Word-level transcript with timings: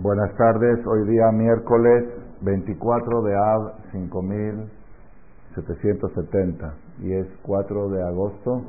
Buenas 0.00 0.32
tardes, 0.36 0.86
hoy 0.86 1.08
día 1.08 1.32
miércoles 1.32 2.04
24 2.40 3.22
de 3.22 3.36
Av 3.36 3.72
5770 3.92 6.74
y 7.00 7.14
es 7.14 7.26
4 7.42 7.88
de 7.88 8.00
agosto, 8.02 8.62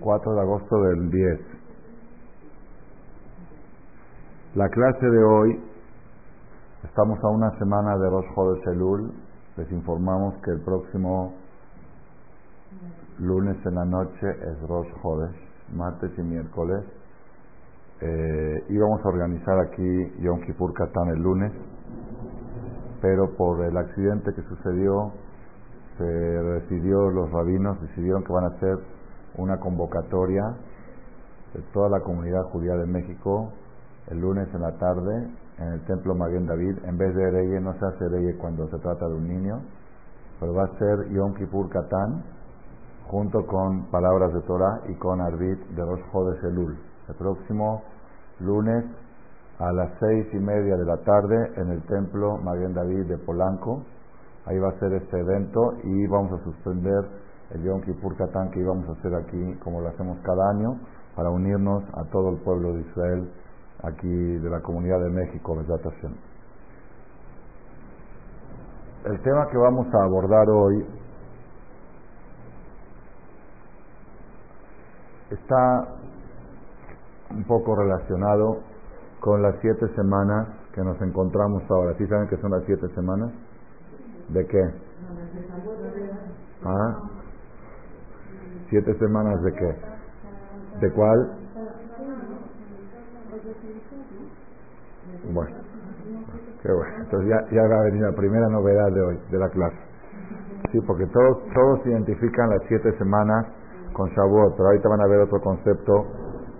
4 0.00 0.34
de 0.34 0.40
agosto 0.40 0.82
del 0.82 1.10
10. 1.10 1.40
La 4.56 4.68
clase 4.68 5.06
de 5.06 5.24
hoy, 5.24 5.58
estamos 6.84 7.18
a 7.24 7.28
una 7.28 7.58
semana 7.58 7.96
de 7.96 8.10
Rosh 8.10 8.26
Chodesh 8.34 8.68
Elul, 8.74 9.10
les 9.56 9.72
informamos 9.72 10.34
que 10.44 10.50
el 10.50 10.60
próximo 10.60 11.32
lunes 13.22 13.56
en 13.64 13.74
la 13.74 13.84
noche 13.84 14.26
es 14.28 14.68
Rosh 14.68 14.88
Chodesh, 15.00 15.36
martes 15.74 16.10
y 16.18 16.22
miércoles. 16.22 16.84
Eh, 18.00 18.64
íbamos 18.68 19.00
a 19.04 19.08
organizar 19.08 19.58
aquí 19.60 20.22
Yom 20.22 20.40
Kippur 20.40 20.72
Katan 20.74 21.08
el 21.10 21.22
lunes, 21.22 21.52
pero 23.00 23.34
por 23.36 23.64
el 23.64 23.76
accidente 23.76 24.34
que 24.34 24.42
sucedió, 24.42 25.12
se 25.98 26.04
decidió, 26.04 27.10
los 27.10 27.30
rabinos 27.30 27.80
decidieron 27.82 28.24
que 28.24 28.32
van 28.32 28.44
a 28.44 28.56
hacer 28.56 28.78
una 29.36 29.58
convocatoria 29.60 30.42
de 31.54 31.62
toda 31.72 31.88
la 31.90 32.00
comunidad 32.00 32.42
judía 32.50 32.74
de 32.74 32.86
México 32.86 33.52
el 34.10 34.18
lunes 34.18 34.48
en 34.52 34.62
la 34.62 34.76
tarde 34.78 35.30
en 35.58 35.68
el 35.68 35.84
templo 35.84 36.14
Maguen 36.14 36.46
David. 36.46 36.76
En 36.84 36.98
vez 36.98 37.14
de 37.14 37.30
Reye, 37.30 37.60
no 37.60 37.72
se 37.74 37.86
hace 37.86 38.08
Reye 38.08 38.36
cuando 38.36 38.68
se 38.68 38.78
trata 38.78 39.06
de 39.06 39.14
un 39.14 39.28
niño, 39.28 39.60
pero 40.40 40.54
va 40.54 40.64
a 40.64 40.78
ser 40.78 41.08
Yom 41.10 41.34
Kippur 41.34 41.68
Katan 41.68 42.24
junto 43.12 43.44
con 43.46 43.90
palabras 43.90 44.32
de 44.32 44.40
Torah 44.40 44.80
y 44.88 44.94
con 44.94 45.20
Arbit 45.20 45.58
de 45.76 45.84
Rosh 45.84 46.00
Chodesh 46.10 46.44
Elul. 46.44 46.78
El 47.10 47.14
próximo 47.14 47.82
lunes 48.40 48.86
a 49.58 49.70
las 49.70 49.90
seis 50.00 50.26
y 50.32 50.38
media 50.38 50.78
de 50.78 50.86
la 50.86 50.96
tarde 50.96 51.52
en 51.56 51.68
el 51.72 51.82
templo 51.82 52.38
Maguen 52.38 52.72
David 52.72 53.04
de 53.08 53.18
Polanco. 53.18 53.82
Ahí 54.46 54.58
va 54.58 54.70
a 54.70 54.78
ser 54.78 54.94
este 54.94 55.20
evento 55.20 55.74
y 55.84 56.06
vamos 56.06 56.40
a 56.40 56.42
suspender 56.42 57.04
el 57.50 57.62
Yom 57.62 57.82
Kippur 57.82 58.16
Katán 58.16 58.50
que 58.50 58.60
íbamos 58.60 58.88
a 58.88 58.92
hacer 58.92 59.14
aquí 59.14 59.58
como 59.62 59.82
lo 59.82 59.88
hacemos 59.88 60.16
cada 60.24 60.48
año 60.48 60.80
para 61.14 61.28
unirnos 61.28 61.84
a 61.92 62.04
todo 62.04 62.30
el 62.30 62.38
pueblo 62.38 62.72
de 62.72 62.80
Israel 62.80 63.30
aquí 63.82 64.08
de 64.08 64.48
la 64.48 64.62
comunidad 64.62 65.00
de 65.00 65.10
México, 65.10 65.54
El 69.04 69.20
tema 69.20 69.48
que 69.50 69.58
vamos 69.58 69.86
a 69.92 70.04
abordar 70.04 70.48
hoy 70.48 71.01
está 75.32 75.88
un 77.30 77.44
poco 77.44 77.76
relacionado 77.76 78.58
con 79.20 79.42
las 79.42 79.54
siete 79.60 79.86
semanas 79.94 80.48
que 80.74 80.82
nos 80.82 81.00
encontramos 81.00 81.62
ahora. 81.70 81.94
¿Sí 81.96 82.06
saben 82.06 82.28
que 82.28 82.36
son 82.38 82.50
las 82.50 82.64
siete 82.64 82.88
semanas? 82.94 83.30
¿De 84.28 84.46
qué? 84.46 84.62
¿Ah? 86.64 87.02
¿Siete 88.68 88.98
semanas 88.98 89.42
de 89.42 89.52
qué? 89.52 89.76
¿De 90.80 90.92
cuál? 90.92 91.38
Bueno, 95.32 95.56
qué 96.62 96.72
bueno. 96.72 96.96
Entonces 97.00 97.28
ya, 97.28 97.54
ya 97.54 97.62
va 97.68 97.80
a 97.80 97.84
venir 97.84 98.02
la 98.02 98.12
primera 98.12 98.48
novedad 98.48 98.92
de 98.92 99.00
hoy, 99.02 99.20
de 99.30 99.38
la 99.38 99.48
clase. 99.50 99.76
Sí, 100.72 100.80
porque 100.86 101.06
todos, 101.06 101.38
todos 101.54 101.86
identifican 101.86 102.48
las 102.50 102.62
siete 102.68 102.96
semanas 102.98 103.46
con 103.92 104.08
Shavuot, 104.10 104.56
pero 104.56 104.68
ahorita 104.68 104.88
van 104.88 105.00
a 105.00 105.06
ver 105.06 105.20
otro 105.20 105.40
concepto 105.40 106.06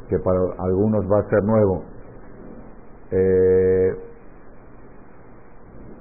que 0.09 0.19
para 0.19 0.39
algunos 0.59 1.05
va 1.11 1.21
a 1.21 1.29
ser 1.29 1.43
nuevo. 1.45 1.85
Eh, 3.11 3.97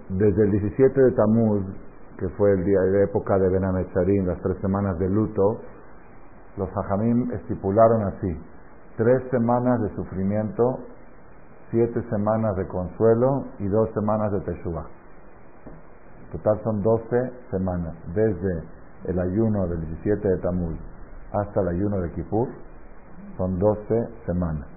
desde 0.09 0.43
el 0.43 0.51
17 0.51 1.01
de 1.01 1.11
Tamuz, 1.11 1.63
que 2.17 2.27
fue 2.29 2.51
el 2.51 2.63
día 2.63 2.79
de 2.81 3.03
época 3.03 3.37
de 3.39 3.49
Ben 3.49 3.63
las 4.25 4.41
tres 4.41 4.57
semanas 4.61 4.99
de 4.99 5.09
luto, 5.09 5.61
los 6.57 6.69
hajamim 6.69 7.31
estipularon 7.31 8.03
así, 8.03 8.37
tres 8.97 9.23
semanas 9.31 9.81
de 9.81 9.95
sufrimiento, 9.95 10.79
siete 11.69 12.01
semanas 12.09 12.55
de 12.57 12.67
consuelo 12.67 13.45
y 13.59 13.67
dos 13.67 13.89
semanas 13.93 14.31
de 14.33 14.41
Teshuvah. 14.41 14.85
Total 16.33 16.61
son 16.63 16.81
doce 16.81 17.31
semanas, 17.49 17.95
desde 18.13 18.63
el 19.05 19.19
ayuno 19.19 19.67
del 19.67 19.81
17 19.87 20.27
de 20.27 20.37
Tamuz 20.37 20.90
hasta 21.33 21.61
el 21.61 21.67
ayuno 21.69 21.97
de 22.01 22.11
Kippur, 22.11 22.47
son 23.37 23.57
12 23.59 24.07
semanas, 24.25 24.67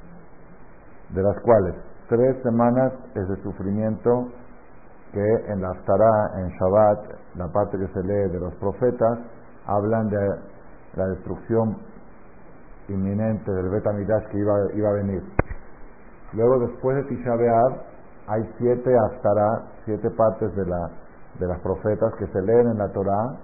de 1.11 1.23
las 1.23 1.39
cuales 1.41 1.75
tres 2.09 2.43
semanas 2.43 2.93
es 3.15 3.29
de 3.29 3.43
sufrimiento 3.43 4.29
que 5.13 5.53
en 5.53 5.63
la 5.63 5.71
Aftará, 5.71 6.41
en 6.41 6.49
Shabbat, 6.51 6.99
la 7.37 7.49
parte 7.49 7.79
que 7.79 7.87
se 7.89 8.03
lee 8.03 8.33
de 8.33 8.41
los 8.41 8.55
profetas, 8.57 9.19
hablan 9.67 10.09
de 10.09 10.19
la 10.97 11.07
destrucción 11.09 11.77
inminente 12.89 13.51
del 13.51 13.71
Betamidash 13.71 14.27
que 14.31 14.39
iba, 14.39 14.55
iba 14.75 14.89
a 14.91 14.93
venir. 14.93 15.23
Luego, 16.33 16.67
después 16.67 16.97
de 16.97 17.05
Tisha 17.05 17.33
hay 18.27 18.43
siete 18.59 18.91
Aftará, 18.99 19.67
siete 19.85 20.11
partes 20.11 20.55
de, 20.57 20.67
la, 20.67 20.91
de 21.39 21.47
las 21.47 21.61
profetas 21.61 22.13
que 22.19 22.27
se 22.27 22.43
leen 22.43 22.69
en 22.69 22.79
la 22.79 22.89
Torah 22.93 23.39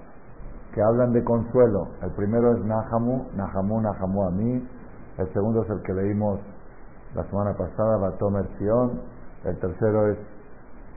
que 0.73 0.83
hablan 0.83 1.13
de 1.13 1.25
consuelo. 1.25 1.89
El 2.03 2.11
primero 2.13 2.53
es 2.53 2.65
Nahamu, 2.65 3.27
Nahamu, 3.35 3.81
Nahamu 3.81 4.25
a 4.25 4.31
mí. 4.31 4.69
El 5.19 5.33
segundo 5.33 5.63
es 5.63 5.71
el 5.71 5.83
que 5.83 5.93
leímos 5.93 6.41
la 7.15 7.25
semana 7.25 7.55
pasada, 7.55 7.97
Batomer 7.97 8.47
Sion. 8.59 9.01
El 9.45 9.59
tercero 9.59 10.09
es 10.09 10.19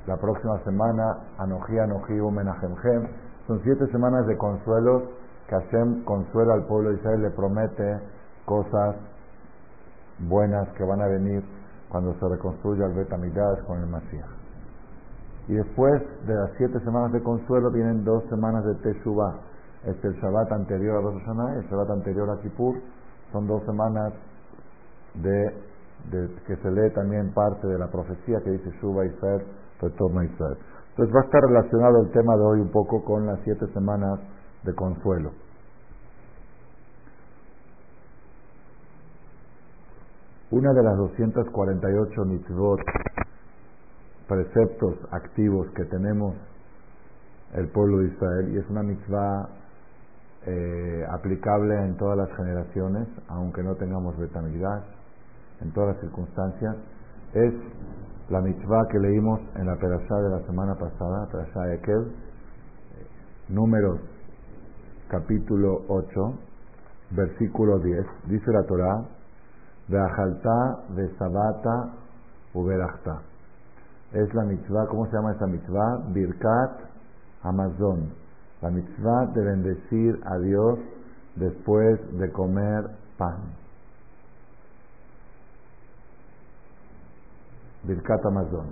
la 0.05 0.17
próxima 0.17 0.59
semana, 0.63 1.17
Anoji, 1.37 1.79
Anoji, 1.79 2.19
Umenahemhem. 2.19 3.07
Son 3.47 3.59
siete 3.63 3.87
semanas 3.87 4.27
de 4.27 4.37
consuelos 4.37 5.03
que 5.47 5.55
Hashem 5.55 6.03
consuela 6.03 6.53
al 6.53 6.65
pueblo 6.65 6.89
de 6.89 6.95
Israel, 6.95 7.21
le 7.21 7.29
promete 7.31 7.99
cosas 8.45 8.95
buenas 10.19 10.69
que 10.77 10.83
van 10.83 11.01
a 11.01 11.07
venir 11.07 11.43
cuando 11.89 12.13
se 12.13 12.27
reconstruya 12.29 12.85
el 12.85 12.93
Betamidash 12.93 13.63
con 13.65 13.79
el 13.79 13.87
Mashiach. 13.87 14.29
Y 15.47 15.55
después 15.55 16.01
de 16.25 16.33
las 16.33 16.51
siete 16.57 16.79
semanas 16.81 17.11
de 17.11 17.21
consuelo 17.21 17.69
vienen 17.71 18.05
dos 18.05 18.23
semanas 18.29 18.63
de 18.65 18.75
Teshuvah 18.75 19.52
es 19.85 20.03
el 20.03 20.13
Shabbat 20.13 20.51
anterior 20.51 20.97
a 20.97 21.01
Rosh 21.01 21.19
Hashanah 21.23 21.55
y 21.55 21.57
el 21.59 21.69
Shabbat 21.69 21.89
anterior 21.91 22.29
a 22.29 22.41
Kippur. 22.41 22.75
Son 23.31 23.47
dos 23.47 23.63
semanas 23.65 24.13
de, 25.15 25.53
que 26.47 26.55
se 26.55 26.71
lee 26.71 26.89
también 26.93 27.33
parte 27.33 27.67
de 27.67 27.77
la 27.77 27.87
profecía 27.87 28.39
que 28.43 28.51
dice 28.51 28.71
Shuba 28.79 29.05
Israel, 29.05 29.43
retorna 29.81 30.25
Israel. 30.25 30.57
Entonces 30.91 31.15
va 31.15 31.21
a 31.21 31.23
estar 31.23 31.41
relacionado 31.41 32.01
el 32.01 32.11
tema 32.11 32.35
de 32.37 32.43
hoy 32.43 32.59
un 32.61 32.71
poco 32.71 33.03
con 33.03 33.25
las 33.25 33.39
siete 33.43 33.67
semanas 33.73 34.19
de 34.63 34.73
consuelo. 34.73 35.31
Una 40.51 40.71
de 40.71 40.83
las 40.83 40.95
248 40.97 42.25
mitzvot, 42.25 42.79
preceptos 44.27 44.95
activos 45.11 45.67
que 45.75 45.83
tenemos 45.85 46.35
el 47.55 47.67
pueblo 47.69 47.99
de 47.99 48.07
Israel, 48.09 48.53
y 48.53 48.59
es 48.59 48.69
una 48.69 48.83
mitzvah 48.83 49.49
eh, 50.45 51.05
aplicable 51.11 51.75
en 51.85 51.95
todas 51.97 52.17
las 52.17 52.29
generaciones, 52.35 53.07
aunque 53.29 53.63
no 53.63 53.75
tengamos 53.75 54.17
betamidad, 54.17 54.83
en 55.61 55.71
todas 55.71 55.95
las 55.95 56.01
circunstancias, 56.01 56.75
es 57.33 57.53
la 58.29 58.41
mitzvah 58.41 58.87
que 58.91 58.99
leímos 58.99 59.39
en 59.55 59.67
la 59.67 59.75
perashá 59.75 60.15
de 60.15 60.29
la 60.29 60.45
semana 60.45 60.75
pasada, 60.75 61.27
perashá 61.31 61.73
Ekel, 61.73 62.11
números 63.49 63.99
capítulo 65.07 65.83
8, 65.87 66.39
versículo 67.11 67.79
10, 67.79 68.05
dice 68.27 68.51
la 68.51 68.63
Torah, 68.63 69.05
de 69.87 71.17
Sabata 71.17 71.93
Uberachta. 72.53 73.21
Es 74.13 74.33
la 74.33 74.43
mitzvah, 74.43 74.87
¿cómo 74.87 75.05
se 75.07 75.13
llama 75.13 75.33
esa 75.33 75.47
mitzvah? 75.47 76.03
Birkat 76.13 76.79
Amazon 77.43 78.22
la 78.63 78.69
mitzvah 78.69 79.25
de 79.35 79.41
bendecir 79.43 80.19
a 80.23 80.37
Dios 80.37 80.79
después 81.35 81.99
de 82.17 82.31
comer 82.31 82.89
pan. 83.17 83.41
Birkat 87.83 88.25
Amazon. 88.25 88.67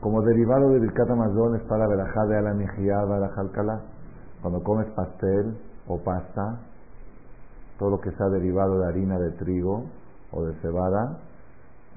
Como 0.00 0.22
derivado 0.22 0.70
de 0.70 0.80
Birkat 0.80 1.10
Amazon 1.10 1.56
está 1.56 1.76
la 1.76 1.86
verajá 1.86 2.24
de 2.24 2.38
Alamijía, 2.38 3.04
Barajalcala. 3.04 3.80
Cuando 4.40 4.62
comes 4.62 4.86
pastel 4.92 5.58
o 5.86 5.98
pasta, 5.98 6.60
todo 7.78 7.90
lo 7.90 8.00
que 8.00 8.10
sea 8.12 8.28
derivado 8.30 8.78
de 8.78 8.86
harina 8.86 9.18
de 9.18 9.32
trigo 9.32 9.84
o 10.32 10.44
de 10.44 10.54
cebada, 10.62 11.18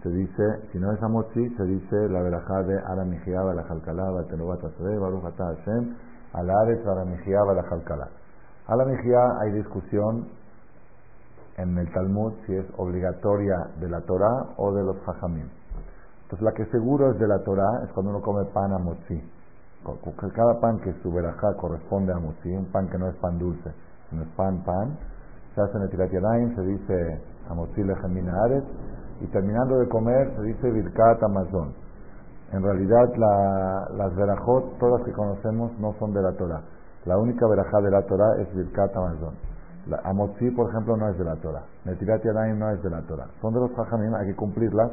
se 0.01 0.09
dice, 0.09 0.43
si 0.73 0.77
no 0.79 0.91
es 0.91 1.01
amotzi, 1.01 1.49
se 1.55 1.63
dice 1.63 2.09
la 2.09 2.21
verajá 2.21 2.63
de 2.63 2.77
Alamijía, 2.77 3.41
Barajalcala, 3.41 4.09
Batenubat 4.09 4.59
Baruch 4.61 5.23
Hashem, 5.37 5.95
a 6.33 6.43
la 6.43 6.53
Aretz, 6.61 6.85
a 6.85 6.95
la 6.95 7.05
Mejía, 7.05 7.39
a 7.39 7.53
la 7.53 7.63
Jalcalá. 7.63 8.09
A 8.67 8.75
la 8.75 8.85
Mejía 8.85 9.19
hay 9.41 9.51
discusión 9.51 10.27
en 11.57 11.77
el 11.77 11.91
Talmud 11.93 12.33
si 12.45 12.55
es 12.55 12.65
obligatoria 12.77 13.55
de 13.79 13.89
la 13.89 14.01
Torah 14.01 14.53
o 14.57 14.71
de 14.73 14.83
los 14.83 14.97
Jajamim. 15.05 15.47
Entonces 16.23 16.41
la 16.41 16.51
que 16.53 16.65
seguro 16.71 17.11
es 17.11 17.19
de 17.19 17.27
la 17.27 17.39
Torah 17.43 17.83
es 17.83 17.91
cuando 17.91 18.11
uno 18.11 18.21
come 18.21 18.45
pan 18.45 18.73
a 18.73 18.79
motzi. 18.79 19.21
Cada 20.33 20.59
pan 20.59 20.79
que 20.79 20.93
su 21.03 21.11
verajá 21.11 21.53
corresponde 21.57 22.13
a 22.13 22.17
motzi, 22.17 22.49
un 22.49 22.71
pan 22.71 22.89
que 22.89 22.97
no 22.97 23.09
es 23.09 23.15
pan 23.17 23.37
dulce, 23.37 23.71
sino 24.09 24.23
es 24.23 24.29
pan, 24.29 24.63
pan, 24.63 24.97
se 25.53 25.61
hace 25.61 25.77
en 25.77 25.83
el 25.83 26.55
se 26.55 26.61
dice 26.61 27.21
a 27.49 27.53
motzi 27.53 27.83
lechem 27.83 28.29
ares, 28.29 28.63
y 29.21 29.27
terminando 29.27 29.77
de 29.77 29.87
comer 29.89 30.33
se 30.35 30.41
dice 30.43 30.71
birkat 30.71 31.21
amazon. 31.21 31.82
En 32.53 32.61
realidad 32.61 33.09
la, 33.17 33.87
las 33.97 34.15
verajot, 34.15 34.77
todas 34.77 35.03
que 35.03 35.11
conocemos, 35.11 35.71
no 35.79 35.93
son 35.97 36.13
de 36.13 36.21
la 36.21 36.31
Torah. 36.33 36.61
La 37.05 37.17
única 37.17 37.47
verajá 37.47 37.81
de 37.81 37.89
la 37.89 38.03
Torah 38.03 38.41
es 38.41 38.53
birkat 38.53 38.95
amazon. 38.95 39.33
La 39.87 39.99
Amotzi, 40.05 40.51
por 40.51 40.69
ejemplo, 40.69 40.95
no 40.95 41.09
es 41.09 41.17
de 41.17 41.25
la 41.25 41.35
Torah. 41.37 41.63
Netirat 41.83 42.23
Yadayim 42.23 42.59
no 42.59 42.69
es 42.69 42.81
de 42.83 42.89
la 42.91 43.01
Torah. 43.01 43.25
Son 43.41 43.53
de 43.53 43.59
los 43.59 43.71
Jajamim, 43.75 44.13
hay 44.13 44.27
que 44.27 44.35
cumplirlas, 44.35 44.91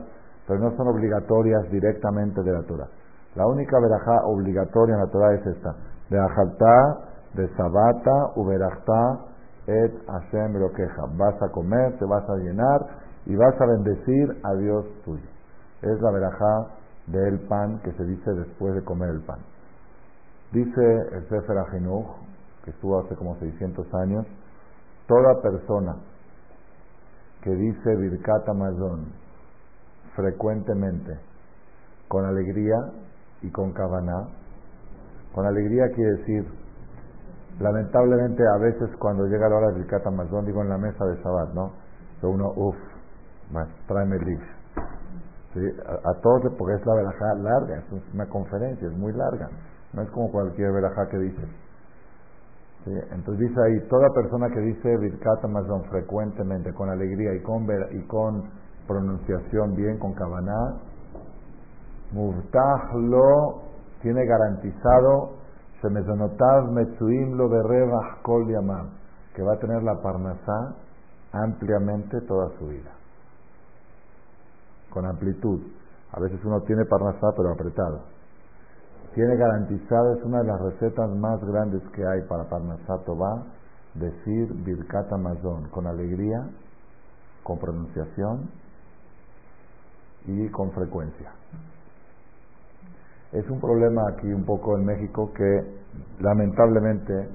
pero 0.48 0.58
no 0.58 0.74
son 0.76 0.88
obligatorias 0.88 1.70
directamente 1.70 2.42
de 2.42 2.50
la 2.50 2.62
Torah. 2.62 2.88
La 3.36 3.46
única 3.46 3.78
verajá 3.78 4.24
obligatoria 4.24 4.94
en 4.94 5.00
la 5.02 5.06
Torah 5.06 5.34
es 5.34 5.46
esta. 5.46 5.76
De 6.08 6.18
Ajaltá, 6.18 6.98
de 7.34 7.46
Sabata, 7.56 8.32
Uberachta, 8.36 9.30
Et 9.66 9.92
Hashem 10.08 10.54
queja. 10.74 11.02
Vas 11.16 11.40
a 11.42 11.48
comer, 11.50 11.96
te 11.98 12.04
vas 12.06 12.28
a 12.28 12.36
llenar 12.36 12.80
y 13.26 13.36
vas 13.36 13.54
a 13.60 13.66
bendecir 13.66 14.40
a 14.42 14.54
Dios 14.54 14.86
tuyo. 15.04 15.28
Es 15.82 16.00
la 16.00 16.10
verajá 16.10 16.79
del 17.12 17.40
pan 17.48 17.80
que 17.82 17.92
se 17.92 18.04
dice 18.04 18.30
después 18.32 18.74
de 18.74 18.84
comer 18.84 19.10
el 19.10 19.20
pan. 19.22 19.38
Dice 20.52 20.82
el 21.12 21.28
Sefer 21.28 21.58
Ajinuch, 21.58 22.06
que 22.64 22.70
estuvo 22.70 23.00
hace 23.00 23.14
como 23.16 23.36
600 23.38 23.86
años, 23.94 24.26
Toda 25.10 25.42
persona 25.42 25.96
que 27.42 27.50
dice 27.50 27.96
Birkat 27.96 28.48
Amazon 28.48 29.06
frecuentemente, 30.14 31.18
con 32.06 32.24
alegría 32.24 32.76
y 33.42 33.50
con 33.50 33.72
cabana, 33.72 34.28
con 35.34 35.46
alegría 35.46 35.88
quiere 35.96 36.12
decir, 36.12 36.46
lamentablemente 37.58 38.44
a 38.54 38.58
veces 38.58 38.96
cuando 39.00 39.26
llega 39.26 39.48
la 39.48 39.56
hora 39.56 39.72
de 39.72 39.80
Birkat 39.80 40.06
Amazon, 40.06 40.46
digo 40.46 40.62
en 40.62 40.68
la 40.68 40.78
mesa 40.78 41.04
de 41.04 41.16
Shabbat, 41.16 41.54
¿no? 41.54 41.72
uno, 42.22 42.52
uff, 42.54 42.76
tráeme 43.88 44.14
el 44.14 44.59
¿Sí? 45.54 45.60
A, 45.84 46.14
todos, 46.20 46.52
porque 46.56 46.74
es 46.74 46.86
la 46.86 46.94
verajá 46.94 47.34
larga, 47.34 47.78
es 47.78 48.14
una 48.14 48.26
conferencia, 48.26 48.86
es 48.86 48.96
muy 48.96 49.12
larga, 49.12 49.48
no 49.92 50.02
es 50.02 50.10
como 50.10 50.30
cualquier 50.30 50.72
verajá 50.72 51.08
que 51.08 51.18
dice. 51.18 51.42
Entonces 52.86 53.48
dice 53.48 53.60
ahí, 53.60 53.88
toda 53.88 54.08
persona 54.14 54.48
que 54.48 54.60
dice 54.60 54.96
Birkat 54.96 55.44
Amazon 55.44 55.84
frecuentemente, 55.90 56.72
con 56.72 56.88
alegría 56.88 57.34
y 57.34 57.42
con, 57.42 57.66
y 57.90 58.06
con 58.06 58.44
pronunciación 58.86 59.74
bien, 59.74 59.98
con 59.98 60.14
Kavaná, 60.14 60.78
Murtah 62.12 62.94
lo 62.94 63.62
tiene 64.02 64.24
garantizado, 64.24 65.36
Shemezonotav 65.82 66.70
Metsuim 66.72 67.36
lo 67.36 67.48
Berrebach 67.48 68.22
Kol 68.22 68.48
Yamam, 68.48 68.90
que 69.34 69.42
va 69.42 69.54
a 69.54 69.58
tener 69.58 69.82
la 69.82 70.00
Parnasá 70.00 70.74
ampliamente 71.32 72.20
toda 72.22 72.50
su 72.58 72.68
vida. 72.68 72.99
Con 74.90 75.06
amplitud. 75.06 75.60
A 76.12 76.20
veces 76.20 76.40
uno 76.44 76.60
tiene 76.62 76.84
Parnasá 76.84 77.28
pero 77.36 77.52
apretado 77.52 78.02
tiene 79.14 79.36
garantizada, 79.36 80.14
es 80.16 80.24
una 80.24 80.38
de 80.38 80.46
las 80.46 80.60
recetas 80.60 81.10
más 81.10 81.40
grandes 81.44 81.82
que 81.94 82.06
hay 82.06 82.22
para 82.28 82.48
Parnasat 82.48 83.08
va 83.08 83.44
decir 83.94 84.52
Birkat 84.64 85.12
Amazon 85.12 85.68
con 85.70 85.86
alegría, 85.86 86.48
con 87.42 87.58
pronunciación 87.58 88.48
y 90.26 90.48
con 90.50 90.70
frecuencia. 90.70 91.32
Es 93.32 93.48
un 93.50 93.60
problema 93.60 94.02
aquí 94.10 94.32
un 94.32 94.44
poco 94.44 94.76
en 94.76 94.84
México 94.84 95.32
que 95.34 95.80
lamentablemente 96.20 97.28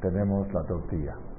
tenemos 0.00 0.52
la 0.52 0.64
tortilla. 0.64 1.29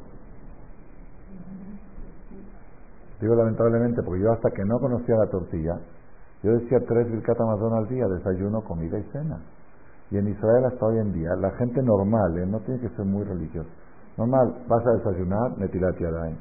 Digo 3.22 3.36
lamentablemente 3.36 4.02
porque 4.04 4.22
yo 4.22 4.32
hasta 4.32 4.50
que 4.50 4.66
no 4.66 4.80
conocía 4.80 5.16
la 5.16 5.30
tortilla, 5.30 5.80
yo 6.42 6.54
decía 6.54 6.80
tres 6.88 7.08
Birkat 7.12 7.40
Amazon 7.40 7.74
al 7.76 7.88
día, 7.88 8.08
desayuno, 8.08 8.64
comida 8.64 8.98
y 8.98 9.04
cena. 9.12 9.40
Y 10.10 10.18
en 10.18 10.28
Israel 10.28 10.66
hasta 10.66 10.86
hoy 10.86 10.98
en 10.98 11.14
día, 11.14 11.30
la 11.40 11.52
gente 11.52 11.82
normal, 11.84 12.38
¿eh? 12.40 12.46
no 12.48 12.60
tiene 12.62 12.82
que 12.82 12.90
ser 12.90 13.06
muy 13.06 13.24
religiosa. 13.24 13.70
Normal, 14.18 14.66
vas 14.68 14.86
a 14.86 14.92
desayunar, 14.98 15.58
netilat 15.58 15.98
yadayim. 16.00 16.38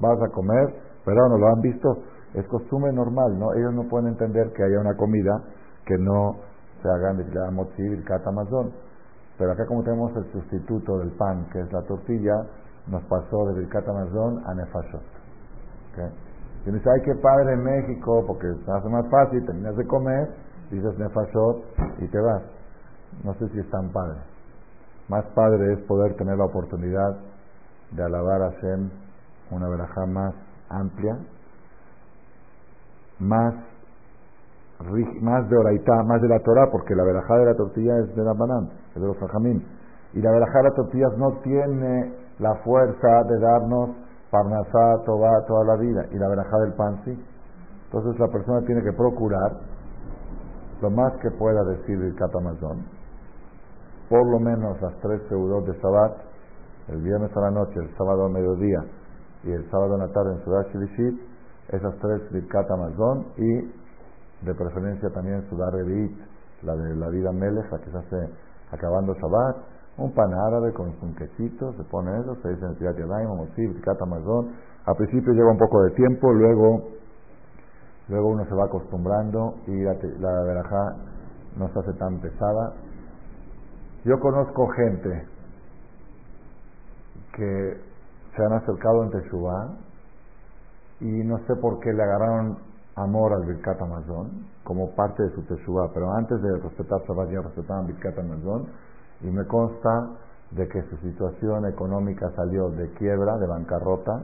Vas 0.00 0.22
a 0.22 0.28
comer, 0.28 0.74
pero 1.04 1.28
no 1.28 1.36
lo 1.36 1.46
han 1.48 1.60
visto, 1.60 1.88
es 2.32 2.46
costumbre 2.46 2.92
normal, 2.92 3.38
¿no? 3.38 3.52
Ellos 3.54 3.74
no 3.74 3.82
pueden 3.88 4.08
entender 4.08 4.52
que 4.52 4.62
haya 4.62 4.80
una 4.80 4.96
comida 4.96 5.42
que 5.84 5.98
no 5.98 6.36
se 6.80 6.88
haga 6.88 7.12
netilat 7.12 7.52
motzi, 7.52 7.82
birkat 7.82 8.26
amazon. 8.26 8.72
Pero 9.36 9.52
acá 9.52 9.66
como 9.66 9.82
tenemos 9.82 10.16
el 10.16 10.32
sustituto 10.32 10.98
del 10.98 11.10
pan, 11.10 11.46
que 11.52 11.60
es 11.60 11.72
la 11.72 11.82
tortilla, 11.82 12.34
nos 12.86 13.02
pasó 13.04 13.46
de 13.48 13.60
birkat 13.60 13.86
amazon 13.88 14.42
a 14.46 14.54
nefashot. 14.54 15.02
¿Okay? 15.92 16.10
Y 16.66 16.70
dice, 16.70 16.88
ay, 16.90 17.02
qué 17.04 17.14
padre 17.16 17.54
en 17.54 17.62
México, 17.62 18.24
porque 18.26 18.46
se 18.64 18.70
hace 18.70 18.88
más 18.88 19.08
fácil, 19.10 19.44
terminas 19.44 19.76
de 19.76 19.86
comer 19.86 20.28
dices 20.72 20.98
nefashot 20.98 21.64
y 21.98 22.08
te 22.08 22.18
vas. 22.18 22.42
No 23.24 23.34
sé 23.34 23.48
si 23.50 23.58
es 23.58 23.70
tan 23.70 23.90
padre. 23.90 24.18
Más 25.08 25.24
padre 25.34 25.74
es 25.74 25.80
poder 25.80 26.16
tener 26.16 26.36
la 26.38 26.46
oportunidad 26.46 27.18
de 27.90 28.02
alabar 28.02 28.42
a 28.42 28.50
Hashem 28.52 28.90
una 29.50 29.68
verajá 29.68 30.06
más 30.06 30.34
amplia, 30.70 31.18
más, 33.18 33.54
más 35.20 35.50
de 35.50 35.56
oraitá, 35.56 36.02
más 36.04 36.22
de 36.22 36.28
la 36.28 36.38
Torah, 36.40 36.70
porque 36.70 36.94
la 36.94 37.04
verajá 37.04 37.36
de 37.36 37.44
la 37.44 37.54
tortilla 37.54 37.98
es 37.98 38.16
de 38.16 38.24
la 38.24 38.32
banán, 38.32 38.70
es 38.94 39.02
de 39.02 39.06
los 39.06 39.18
fajamín. 39.18 39.62
Y 40.14 40.22
la 40.22 40.30
verajá 40.30 40.58
de 40.58 40.64
las 40.64 40.74
tortillas 40.74 41.12
no 41.18 41.32
tiene 41.42 42.14
la 42.38 42.54
fuerza 42.64 43.22
de 43.28 43.38
darnos 43.38 43.90
parnasá, 44.30 45.04
toba 45.04 45.44
toda 45.46 45.64
la 45.64 45.76
vida, 45.76 46.06
y 46.10 46.18
la 46.18 46.28
verajá 46.28 46.58
del 46.60 46.72
pan. 46.74 47.02
Entonces 47.04 48.18
la 48.18 48.28
persona 48.28 48.60
tiene 48.66 48.82
que 48.82 48.92
procurar 48.92 49.52
lo 50.80 50.90
más 50.90 51.12
que 51.20 51.30
pueda 51.30 51.62
decir 51.64 52.00
el 52.00 52.14
Katamazón, 52.16 52.84
por 54.08 54.26
lo 54.26 54.40
menos 54.40 54.80
las 54.80 54.94
tres 55.00 55.20
seudot 55.28 55.66
de 55.66 55.78
Shabbat, 55.78 56.12
el 56.88 57.02
viernes 57.02 57.30
a 57.36 57.40
la 57.40 57.50
noche, 57.50 57.78
el 57.78 57.96
sábado 57.96 58.24
a 58.24 58.28
mediodía 58.28 58.84
y 59.44 59.52
el 59.52 59.70
sábado 59.70 59.94
a 59.94 59.98
la 59.98 60.08
tarde 60.08 60.32
en 60.32 60.44
Sudat 60.44 60.66
Shilishit, 60.72 61.20
esas 61.68 61.94
tres 61.98 62.32
Birkat 62.32 62.70
Amazon 62.70 63.26
y 63.36 63.60
de 64.44 64.54
preferencia 64.54 65.08
también 65.10 65.48
Sudar 65.48 65.72
Revit, 65.72 66.18
la 66.62 66.74
de 66.74 66.96
la 66.96 67.08
vida 67.10 67.30
Melech, 67.32 67.70
la 67.70 67.78
que 67.78 67.90
se 67.90 67.98
hace 67.98 68.32
acabando 68.72 69.14
Shabbat, 69.14 69.56
un 69.98 70.12
pan 70.12 70.32
árabe 70.32 70.72
con 70.72 70.88
un 70.88 71.14
quesito, 71.14 71.72
se 71.74 71.84
pone 71.84 72.10
eso, 72.20 72.36
se 72.42 72.48
dice 72.48 72.64
en 72.66 72.76
Tirat 72.76 72.96
Yadayim, 72.96 73.28
Birkat 73.56 74.00
Amazon. 74.02 74.52
Al 74.84 74.96
principio 74.96 75.32
lleva 75.32 75.50
un 75.50 75.58
poco 75.58 75.82
de 75.82 75.90
tiempo, 75.90 76.32
luego 76.32 76.82
Luego 78.08 78.28
uno 78.28 78.44
se 78.44 78.54
va 78.54 78.64
acostumbrando 78.64 79.54
y 79.66 79.82
la, 79.82 79.94
la 80.18 80.42
verajá 80.42 80.96
no 81.56 81.68
se 81.72 81.78
hace 81.78 81.92
tan 81.94 82.18
pesada. 82.20 82.74
Yo 84.04 84.18
conozco 84.18 84.66
gente 84.68 85.28
que 87.34 87.80
se 88.36 88.44
han 88.44 88.52
acercado 88.52 89.04
en 89.04 89.10
Teshuvah 89.10 89.68
y 91.00 91.24
no 91.24 91.38
sé 91.46 91.54
por 91.56 91.78
qué 91.80 91.92
le 91.92 92.02
agarraron 92.02 92.58
amor 92.96 93.32
al 93.32 93.46
Birkat 93.46 93.80
Amazon 93.80 94.46
como 94.64 94.94
parte 94.94 95.22
de 95.22 95.30
su 95.30 95.42
Teshuvah, 95.42 95.92
pero 95.94 96.12
antes 96.12 96.42
de 96.42 96.58
respetar 96.58 97.00
Shabbat 97.08 97.30
ya 97.30 97.40
respetaban 97.40 97.86
Birkat 97.86 98.18
Amazon 98.18 98.66
y 99.22 99.30
me 99.30 99.46
consta 99.46 100.10
de 100.50 100.68
que 100.68 100.82
su 100.82 100.96
situación 100.98 101.66
económica 101.66 102.30
salió 102.36 102.68
de 102.70 102.90
quiebra, 102.94 103.38
de 103.38 103.46
bancarrota, 103.46 104.22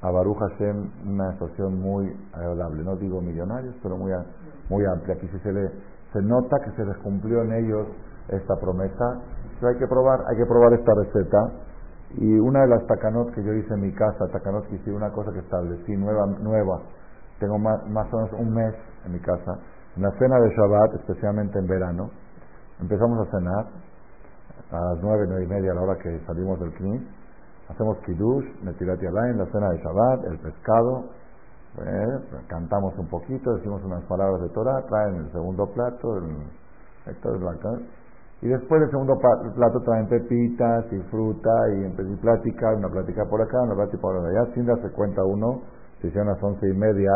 a 0.00 0.10
Baruch 0.10 0.38
Hashem 0.38 0.90
una 1.06 1.32
situación 1.32 1.80
muy 1.80 2.14
agradable. 2.32 2.84
No 2.84 2.96
digo 2.96 3.20
millonarios, 3.20 3.74
pero 3.82 3.96
muy, 3.96 4.12
muy 4.68 4.84
amplia. 4.86 5.14
Aquí 5.14 5.28
se, 5.42 5.52
le, 5.52 5.70
se 6.12 6.22
nota 6.22 6.56
que 6.64 6.70
se 6.72 6.84
les 6.84 6.96
cumplió 6.98 7.42
en 7.42 7.52
ellos 7.52 7.86
esta 8.28 8.54
promesa. 8.60 9.20
Pero 9.58 9.72
hay 9.72 9.78
que 9.78 9.86
probar, 9.86 10.20
hay 10.28 10.36
que 10.36 10.46
probar 10.46 10.72
esta 10.74 10.92
receta. 10.94 11.52
Y 12.16 12.38
una 12.38 12.62
de 12.62 12.68
las 12.68 12.86
tacanot 12.86 13.34
que 13.34 13.42
yo 13.42 13.52
hice 13.52 13.74
en 13.74 13.80
mi 13.80 13.92
casa, 13.92 14.28
tacanot 14.32 14.66
que 14.68 14.76
hice 14.76 14.92
una 14.92 15.10
cosa 15.10 15.32
que 15.32 15.40
establecí, 15.40 15.96
nueva, 15.96 16.26
nueva. 16.26 16.80
Tengo 17.40 17.58
más, 17.58 17.84
más 17.88 18.06
o 18.12 18.16
menos 18.16 18.32
un 18.38 18.54
mes 18.54 18.74
en 19.04 19.12
mi 19.12 19.20
casa. 19.20 19.58
En 19.96 20.02
la 20.02 20.10
cena 20.12 20.38
de 20.40 20.48
Shabbat, 20.50 20.94
especialmente 20.94 21.58
en 21.58 21.66
verano, 21.66 22.10
empezamos 22.80 23.26
a 23.26 23.30
cenar 23.30 23.66
a 24.70 24.80
las 24.92 24.98
nueve, 25.02 25.24
nueve 25.28 25.44
y 25.44 25.48
media, 25.48 25.72
a 25.72 25.74
la 25.74 25.82
hora 25.82 25.96
que 25.96 26.20
salimos 26.26 26.60
del 26.60 26.72
Knis 26.74 27.02
Hacemos 27.68 27.98
kiddush, 27.98 28.46
netilat 28.64 29.02
en 29.02 29.38
la 29.38 29.44
cena 29.52 29.68
de 29.68 29.78
Shabbat, 29.78 30.24
el 30.24 30.38
pescado, 30.38 31.04
eh, 31.76 32.44
cantamos 32.48 32.96
un 32.96 33.06
poquito, 33.08 33.54
decimos 33.56 33.84
unas 33.84 34.02
palabras 34.04 34.40
de 34.40 34.48
Torah, 34.48 34.82
traen 34.88 35.16
el 35.16 35.32
segundo 35.32 35.66
plato, 35.66 36.16
el, 36.16 36.32
Y 38.40 38.48
después 38.48 38.80
del 38.80 38.90
segundo 38.90 39.18
plato 39.18 39.80
traen 39.84 40.08
pepitas 40.08 40.86
y 40.92 40.98
fruta 41.10 41.50
y 41.76 41.84
empecé 41.84 42.14
a 42.14 42.20
platicar, 42.20 42.74
una 42.74 42.88
plática 42.88 43.24
por 43.28 43.42
acá, 43.42 43.60
una 43.60 43.74
plática 43.74 44.00
por 44.00 44.16
allá, 44.16 44.46
sin 44.54 44.64
darse 44.64 44.90
cuenta 44.92 45.22
uno, 45.24 45.60
si 46.00 46.08
hicieron 46.08 46.28
las 46.28 46.42
once 46.42 46.66
y 46.66 46.74
media, 46.74 47.12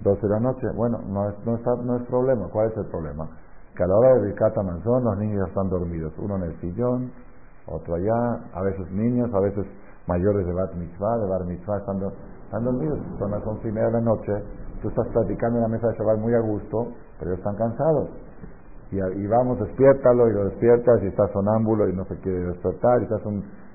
doce 0.00 0.22
de 0.22 0.32
la 0.32 0.40
noche, 0.40 0.66
bueno, 0.74 0.98
no 1.06 1.28
es, 1.28 1.34
no, 1.44 1.56
está, 1.56 1.76
no 1.76 1.96
es 1.96 2.06
problema, 2.06 2.48
¿cuál 2.50 2.70
es 2.70 2.76
el 2.78 2.86
problema? 2.86 3.28
Que 3.80 3.84
a 3.84 3.86
la 3.86 3.96
hora 3.96 4.12
de 4.12 4.26
Birkata 4.26 4.62
Manzón 4.62 5.04
los 5.04 5.16
niños 5.16 5.48
están 5.48 5.70
dormidos, 5.70 6.12
uno 6.18 6.36
en 6.36 6.42
el 6.42 6.60
sillón, 6.60 7.10
otro 7.64 7.94
allá, 7.94 8.44
a 8.52 8.60
veces 8.60 8.84
niños, 8.92 9.32
a 9.32 9.40
veces 9.40 9.64
mayores 10.06 10.46
de 10.46 10.52
Bat 10.52 10.74
Mitzvah, 10.74 11.16
de 11.16 11.26
Bar 11.26 11.46
Mitzvah, 11.46 11.78
están, 11.78 11.96
están 12.44 12.62
dormidos, 12.62 12.98
son 13.18 13.30
las 13.30 13.40
once 13.46 13.66
y 13.66 13.72
media 13.72 13.86
de 13.86 13.92
la 13.92 14.00
noche, 14.02 14.32
tú 14.82 14.88
estás 14.90 15.08
platicando 15.08 15.56
en 15.56 15.62
la 15.62 15.68
mesa 15.68 15.88
de 15.88 15.94
Shabbat 15.96 16.18
muy 16.18 16.34
a 16.34 16.40
gusto, 16.40 16.92
pero 17.18 17.32
están 17.32 17.56
cansados 17.56 18.10
y, 18.90 19.26
vamos, 19.26 19.58
despiértalo 19.60 20.28
y 20.28 20.34
lo 20.34 20.44
despiertas 20.44 21.02
y 21.02 21.06
está 21.06 21.26
sonámbulo 21.32 21.88
y 21.88 21.96
no 21.96 22.04
se 22.04 22.20
quiere 22.20 22.40
despertar 22.52 23.00
y 23.00 23.06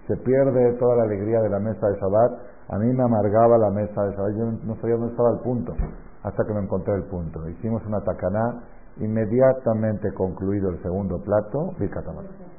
se 0.05 0.17
pierde 0.17 0.73
toda 0.73 0.97
la 0.97 1.03
alegría 1.05 1.41
de 1.41 1.49
la 1.49 1.57
mesa 1.57 1.87
de 1.87 1.95
Shabbat. 1.95 2.31
A 2.69 2.77
mí 2.77 2.93
me 2.93 3.03
amargaba 3.03 3.57
la 3.57 3.71
mesa 3.71 4.03
de 4.03 4.11
Shabbat, 4.11 4.35
yo 4.37 4.51
no 4.65 4.75
sabía 4.75 4.97
dónde 4.97 5.13
estaba 5.13 5.31
el 5.31 5.39
punto, 5.39 5.73
hasta 6.21 6.43
que 6.45 6.53
me 6.53 6.59
encontré 6.59 6.93
el 6.93 7.05
punto. 7.05 7.49
Hicimos 7.49 7.83
una 7.87 8.01
tacaná, 8.01 8.61
inmediatamente 8.97 10.11
concluido 10.13 10.69
el 10.69 10.81
segundo 10.81 11.21
plato, 11.21 11.73
Birkatamazón. 11.79 12.55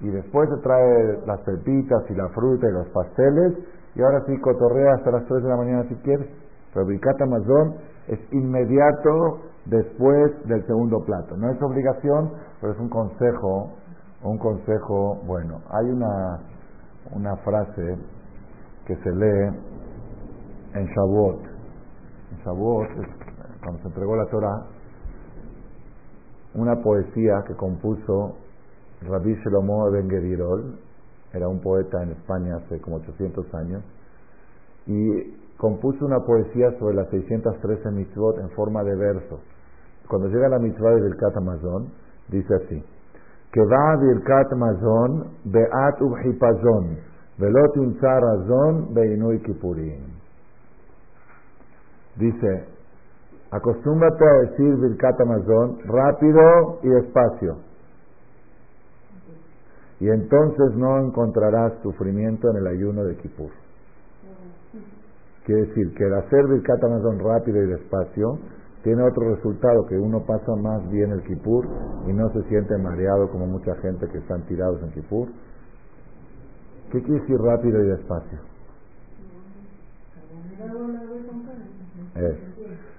Y 0.00 0.10
después 0.10 0.48
se 0.50 0.62
trae 0.62 1.20
las 1.26 1.40
pepitas 1.40 2.02
y 2.10 2.14
la 2.14 2.28
fruta 2.30 2.68
y 2.68 2.72
los 2.72 2.88
pasteles, 2.88 3.54
y 3.94 4.02
ahora 4.02 4.22
sí 4.26 4.38
cotorrea 4.40 4.94
hasta 4.94 5.10
las 5.10 5.24
3 5.26 5.42
de 5.42 5.48
la 5.48 5.56
mañana 5.56 5.84
si 5.88 5.94
quieres. 5.96 6.28
Pero 6.74 6.86
Birkatamazón 6.86 7.76
es 8.08 8.20
inmediato 8.32 9.40
después 9.64 10.32
del 10.46 10.66
segundo 10.66 11.02
plato. 11.04 11.36
No 11.36 11.50
es 11.50 11.62
obligación, 11.62 12.32
pero 12.60 12.72
es 12.72 12.78
un 12.78 12.88
consejo, 12.88 13.72
un 14.22 14.38
consejo 14.38 15.22
bueno. 15.26 15.62
Hay 15.70 15.90
una, 15.90 16.40
una 17.12 17.36
frase 17.38 17.96
que 18.86 18.96
se 18.96 19.10
lee 19.10 19.58
en 20.74 20.86
Shavuot. 20.86 21.40
En 22.32 22.38
Shavuot, 22.44 22.88
cuando 23.62 23.80
se 23.80 23.88
entregó 23.88 24.16
la 24.16 24.26
Torah, 24.26 24.75
una 26.56 26.82
poesía 26.82 27.44
que 27.46 27.54
compuso 27.54 28.36
Rabbi 29.02 29.34
Shlomo 29.44 29.90
Ben 29.90 30.08
Gedirol, 30.08 30.78
era 31.32 31.48
un 31.48 31.60
poeta 31.60 32.02
en 32.02 32.12
España 32.12 32.56
hace 32.56 32.80
como 32.80 32.96
800 32.96 33.54
años, 33.54 33.82
y 34.86 35.36
compuso 35.58 36.04
una 36.04 36.20
poesía 36.20 36.70
sobre 36.78 36.96
las 36.96 37.08
613 37.10 37.90
mitzvot 37.90 38.38
en 38.38 38.50
forma 38.50 38.82
de 38.84 38.96
versos. 38.96 39.40
Cuando 40.08 40.28
llega 40.28 40.48
la 40.48 40.58
mitzvah 40.58 40.94
de 40.94 41.02
Birkat 41.02 41.34
dice 42.28 42.54
así: 42.54 42.84
Que 43.52 43.60
va 43.60 43.96
Birkat 43.96 44.52
Amazon 44.52 45.32
beat 45.44 46.00
ubhipazon, 46.00 46.98
velot 47.38 47.76
razón 48.02 48.94
beinui 48.94 49.40
kipurim. 49.42 50.04
Dice: 52.16 52.75
Acostúmbrate 53.50 54.24
a 54.24 54.50
decir 54.50 54.76
Birkat 54.76 55.20
Amazon 55.20 55.78
rápido 55.84 56.80
y 56.82 56.88
despacio. 56.88 57.56
Y 60.00 60.08
entonces 60.08 60.74
no 60.74 60.98
encontrarás 60.98 61.72
sufrimiento 61.82 62.50
en 62.50 62.56
el 62.56 62.66
ayuno 62.66 63.04
de 63.04 63.16
Kippur. 63.16 63.50
Quiere 65.44 65.66
decir 65.66 65.94
que 65.94 66.04
el 66.04 66.14
hacer 66.14 66.46
Birkat 66.48 66.82
Amazon 66.84 67.20
rápido 67.20 67.62
y 67.62 67.66
despacio 67.68 68.38
tiene 68.82 69.02
otro 69.02 69.34
resultado, 69.34 69.86
que 69.86 69.96
uno 69.96 70.20
pasa 70.26 70.54
más 70.56 70.88
bien 70.90 71.10
el 71.12 71.22
Kipur 71.22 71.66
y 72.06 72.12
no 72.12 72.28
se 72.30 72.42
siente 72.48 72.76
mareado 72.78 73.30
como 73.30 73.46
mucha 73.46 73.74
gente 73.76 74.06
que 74.08 74.18
están 74.18 74.42
tirados 74.46 74.82
en 74.82 74.90
Kipur. 74.90 75.28
¿Qué 76.92 77.02
quiere 77.02 77.20
decir 77.20 77.36
rápido 77.38 77.82
y 77.82 77.88
despacio? 77.88 78.55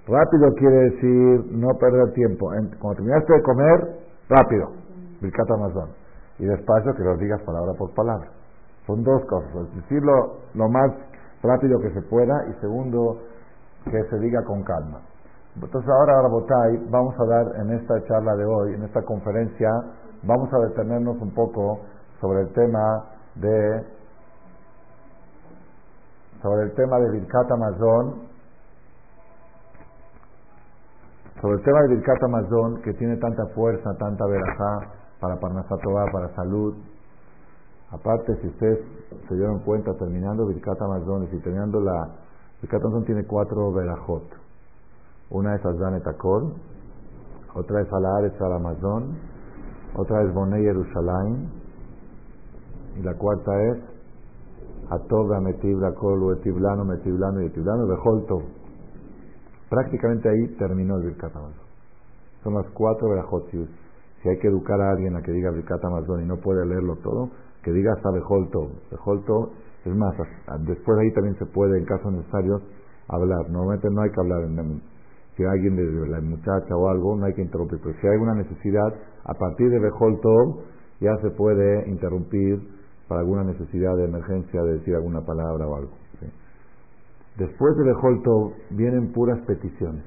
Rápido 0.07 0.53
quiere 0.55 0.89
decir 0.89 1.51
no 1.51 1.67
perder 1.77 2.13
tiempo. 2.13 2.47
Cuando 2.79 2.95
terminaste 2.95 3.33
de 3.33 3.41
comer, 3.43 3.79
rápido, 4.29 4.71
Birkat 5.21 5.51
Amazon. 5.51 5.89
Y 6.39 6.45
despacio 6.45 6.93
que 6.95 7.03
lo 7.03 7.17
digas 7.17 7.41
palabra 7.41 7.73
por 7.77 7.93
palabra. 7.93 8.29
Son 8.85 9.03
dos 9.03 9.21
cosas. 9.25 9.75
Decirlo 9.75 10.37
lo 10.53 10.69
más 10.69 10.91
rápido 11.43 11.79
que 11.79 11.91
se 11.91 12.01
pueda 12.03 12.33
y 12.49 12.53
segundo, 12.61 13.19
que 13.83 14.01
se 14.09 14.19
diga 14.19 14.43
con 14.45 14.63
calma. 14.63 15.01
Entonces 15.55 15.89
ahora, 15.89 16.21
Rabotay, 16.21 16.87
vamos 16.89 17.15
a 17.19 17.25
dar 17.25 17.45
en 17.61 17.71
esta 17.73 18.01
charla 18.05 18.35
de 18.35 18.45
hoy, 18.45 18.75
en 18.75 18.83
esta 18.83 19.01
conferencia, 19.01 19.69
vamos 20.23 20.53
a 20.53 20.59
detenernos 20.67 21.17
un 21.19 21.33
poco 21.33 21.81
sobre 22.21 22.41
el 22.41 22.53
tema 22.53 23.05
de 23.35 23.83
sobre 26.41 26.63
el 26.63 26.73
tema 26.75 26.99
de 26.99 27.11
Birkat 27.11 27.51
Amazon, 27.51 28.26
sobre 31.41 31.57
el 31.57 31.63
tema 31.63 31.81
de 31.83 31.95
Birkat 31.95 32.23
Amazon 32.23 32.81
que 32.81 32.93
tiene 32.93 33.17
tanta 33.17 33.45
fuerza, 33.53 33.93
tanta 33.97 34.25
verajá 34.25 34.91
para 35.19 35.39
Parnasatová, 35.39 36.05
para 36.11 36.35
salud. 36.35 36.75
Aparte, 37.91 38.35
si 38.41 38.47
ustedes 38.47 38.79
se 39.27 39.35
dieron 39.35 39.59
cuenta, 39.59 39.93
terminando 39.97 40.47
Birkat 40.47 40.81
Amazon, 40.81 41.23
y 41.31 41.39
terminando 41.39 41.79
la 41.79 42.09
Birkat 42.61 42.81
Amazon 42.83 43.05
tiene 43.05 43.25
cuatro 43.25 43.71
verajot. 43.71 44.23
Una 45.29 45.55
es 45.55 45.65
Azan 45.65 45.95
Etakol, 45.95 46.53
otra 47.53 47.81
es 47.81 47.93
Alaharetz 47.93 48.41
al 48.41 48.53
Amazon, 48.53 49.17
otra 49.95 50.23
es 50.23 50.33
Bonei 50.33 50.63
Yerushalayim, 50.63 51.49
y 52.97 53.03
la 53.03 53.13
cuarta 53.13 53.51
es 53.63 53.77
Atov 54.89 55.29
Metibla 55.41 55.93
Kol 55.93 56.37
Etiblano, 56.37 56.85
Metiblano 56.85 57.41
y 57.41 57.47
Etiblano, 57.47 57.87
Beholto. 57.87 58.56
Prácticamente 59.69 60.29
ahí 60.29 60.47
terminó 60.57 60.97
el 60.97 61.07
Birkat. 61.07 61.33
Son 62.43 62.53
las 62.53 62.65
cuatro 62.73 63.09
Berajotius. 63.09 63.69
Si 64.21 64.29
hay 64.29 64.37
que 64.39 64.47
educar 64.47 64.79
a 64.81 64.91
alguien 64.91 65.15
a 65.15 65.21
que 65.21 65.31
diga 65.31 65.51
Birkat 65.51 65.83
Amazon 65.83 66.23
y 66.23 66.25
no 66.25 66.37
puede 66.37 66.65
leerlo 66.65 66.95
todo, 66.97 67.29
que 67.63 67.71
diga 67.71 67.93
hasta 67.93 68.09
Beholto. 68.11 68.71
Beholto, 68.91 69.51
es 69.85 69.95
más, 69.95 70.15
después 70.61 70.97
de 70.97 71.03
ahí 71.03 71.13
también 71.13 71.37
se 71.37 71.45
puede, 71.45 71.77
en 71.77 71.85
casos 71.85 72.13
necesarios, 72.13 72.61
hablar. 73.09 73.49
Normalmente 73.49 73.89
no 73.91 74.01
hay 74.01 74.09
que 74.11 74.21
hablar 74.21 74.43
en 74.43 74.81
si 75.35 75.43
alguien 75.43 75.75
de 75.75 76.07
la 76.07 76.19
muchacha 76.19 76.75
o 76.75 76.89
algo, 76.89 77.15
no 77.15 77.25
hay 77.25 77.33
que 77.33 77.43
interrumpir. 77.43 77.79
Pero 77.83 77.93
si 78.01 78.07
hay 78.07 78.17
una 78.17 78.33
necesidad, 78.33 78.87
a 79.23 79.33
partir 79.35 79.69
de 79.69 79.79
Bejol 79.79 80.19
Tov, 80.19 80.63
ya 80.99 81.15
se 81.21 81.29
puede 81.29 81.87
interrumpir 81.89 82.59
para 83.07 83.21
alguna 83.21 83.43
necesidad 83.43 83.95
de 83.97 84.05
emergencia 84.05 84.63
de 84.63 84.79
decir 84.79 84.95
alguna 84.95 85.21
palabra 85.21 85.67
o 85.67 85.75
algo. 85.75 85.91
Después 87.37 87.77
de 87.77 87.83
Bejol 87.83 88.23
Tov 88.23 88.53
vienen 88.71 89.13
puras 89.13 89.39
peticiones. 89.45 90.03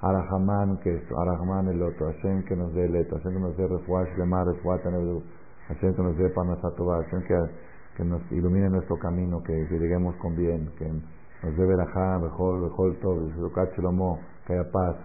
Arahamán, 0.00 0.78
que 0.82 0.94
es 0.94 1.02
Arahamán 1.10 1.68
el 1.68 1.82
otro, 1.82 2.06
Hashem 2.06 2.44
que 2.44 2.54
nos 2.54 2.74
dé 2.74 2.84
el 2.84 2.92
Hashem 2.92 3.32
que 3.32 3.40
nos 3.40 3.56
dé 3.56 3.66
Refuah 3.66 4.04
Shlemar, 4.14 4.46
Refuah 4.46 4.78
Hashem 4.78 5.94
que 5.94 6.02
nos 6.02 6.18
dé 6.18 6.28
Panasatova, 6.28 7.02
Hashem 7.02 7.22
que, 7.22 7.34
que 7.96 8.04
nos 8.04 8.20
ilumine 8.30 8.68
nuestro 8.68 8.96
camino, 8.98 9.42
que, 9.42 9.54
que 9.68 9.78
lleguemos 9.78 10.14
con 10.16 10.36
bien, 10.36 10.70
que 10.78 10.86
nos 10.86 11.56
dé 11.56 11.64
verajá, 11.66 12.18
mejor, 12.18 12.60
mejor 12.60 12.94
todo, 13.00 14.18
que 14.46 14.52
haya 14.52 14.70
paz. 14.70 14.96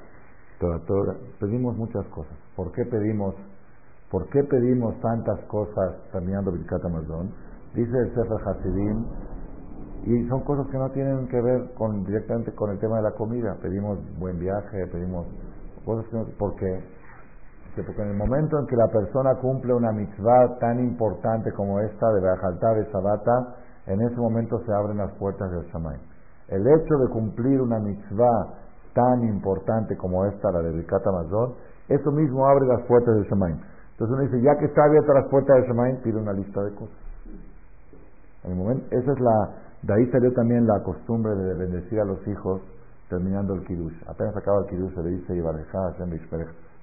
pedimos 1.40 1.78
muchas 1.78 2.06
cosas. 2.08 2.38
¿Por 2.58 2.72
qué 2.74 2.84
pedimos, 2.84 3.34
por 4.12 4.28
qué 4.28 4.44
pedimos 4.44 5.00
tantas 5.00 5.40
cosas 5.46 5.96
terminando 6.12 6.52
Birkat 6.52 6.84
Amazon? 6.84 7.32
Dice 7.74 7.98
el 7.98 8.14
Sefer 8.14 8.38
Hasidim, 8.46 9.06
y 10.06 10.28
son 10.28 10.42
cosas 10.44 10.68
que 10.68 10.78
no 10.78 10.90
tienen 10.92 11.28
que 11.28 11.42
ver 11.42 11.74
con, 11.76 12.04
directamente 12.04 12.54
con 12.54 12.72
el 12.72 12.80
tema 12.80 12.98
de 12.98 13.04
la 13.04 13.12
comida. 13.12 13.56
Pedimos 13.62 14.00
buen 14.20 14.38
viaje, 14.40 14.88
pedimos 14.92 15.26
cosas 15.86 16.06
que 16.10 16.18
no, 16.18 16.26
¿por 16.38 16.56
qué? 16.56 16.84
Porque 17.76 18.02
en 18.02 18.10
el 18.10 18.18
momento 18.18 18.60
en 18.60 18.68
que 18.68 18.76
la 18.76 18.88
persona 18.88 19.36
cumple 19.42 19.74
una 19.74 19.92
mitzvah 19.92 20.60
tan 20.60 20.80
importante 20.80 21.52
como 21.54 21.80
esta 21.80 22.12
de 22.14 22.22
Bajaltar 22.22 22.76
de 22.76 22.92
Sabata, 22.92 23.56
en 23.88 24.02
ese 24.02 24.16
momento 24.16 24.60
se 24.66 24.74
abren 24.74 24.98
las 24.98 25.12
puertas 25.14 25.50
del 25.52 25.66
Shamay. 25.72 25.98
El 26.50 26.68
hecho 26.68 26.98
de 26.98 27.10
cumplir 27.10 27.60
una 27.62 27.80
mitzvah 27.80 28.64
tan 28.94 29.24
importante 29.24 29.98
como 29.98 30.26
esta, 30.26 30.52
la 30.52 30.62
de 30.62 30.72
Birkat 30.72 31.06
Amazon, 31.08 31.56
eso 31.90 32.12
mismo 32.12 32.46
abre 32.48 32.66
las 32.68 32.82
puertas 32.88 33.16
del 33.16 33.26
Shemaim. 33.26 33.60
Entonces 33.92 34.16
uno 34.16 34.22
dice, 34.22 34.42
ya 34.42 34.58
que 34.58 34.66
está 34.66 34.84
abierta 34.86 35.14
las 35.14 35.28
puertas 35.30 35.56
del 35.58 35.66
Shemaim, 35.66 36.02
pide 36.02 36.18
una 36.18 36.34
lista 36.34 36.62
de 36.64 36.76
cosas. 36.76 36.96
En 38.44 38.52
el 38.52 38.58
momento, 38.58 38.86
esa 38.92 39.12
es 39.12 39.20
la, 39.20 39.50
de 39.84 39.94
ahí 39.94 40.10
salió 40.12 40.34
también 40.34 40.66
la 40.66 40.82
costumbre 40.84 41.36
de 41.36 41.54
bendecir 41.54 42.00
a 42.00 42.06
los 42.06 42.26
hijos 42.28 42.62
terminando 43.10 43.54
el 43.54 43.66
Kiddush. 43.66 43.94
Apenas 44.08 44.36
acaba 44.36 44.60
el 44.60 44.66
Kiddush, 44.68 44.94
se 44.96 45.04
le 45.04 45.10
dice 45.12 45.44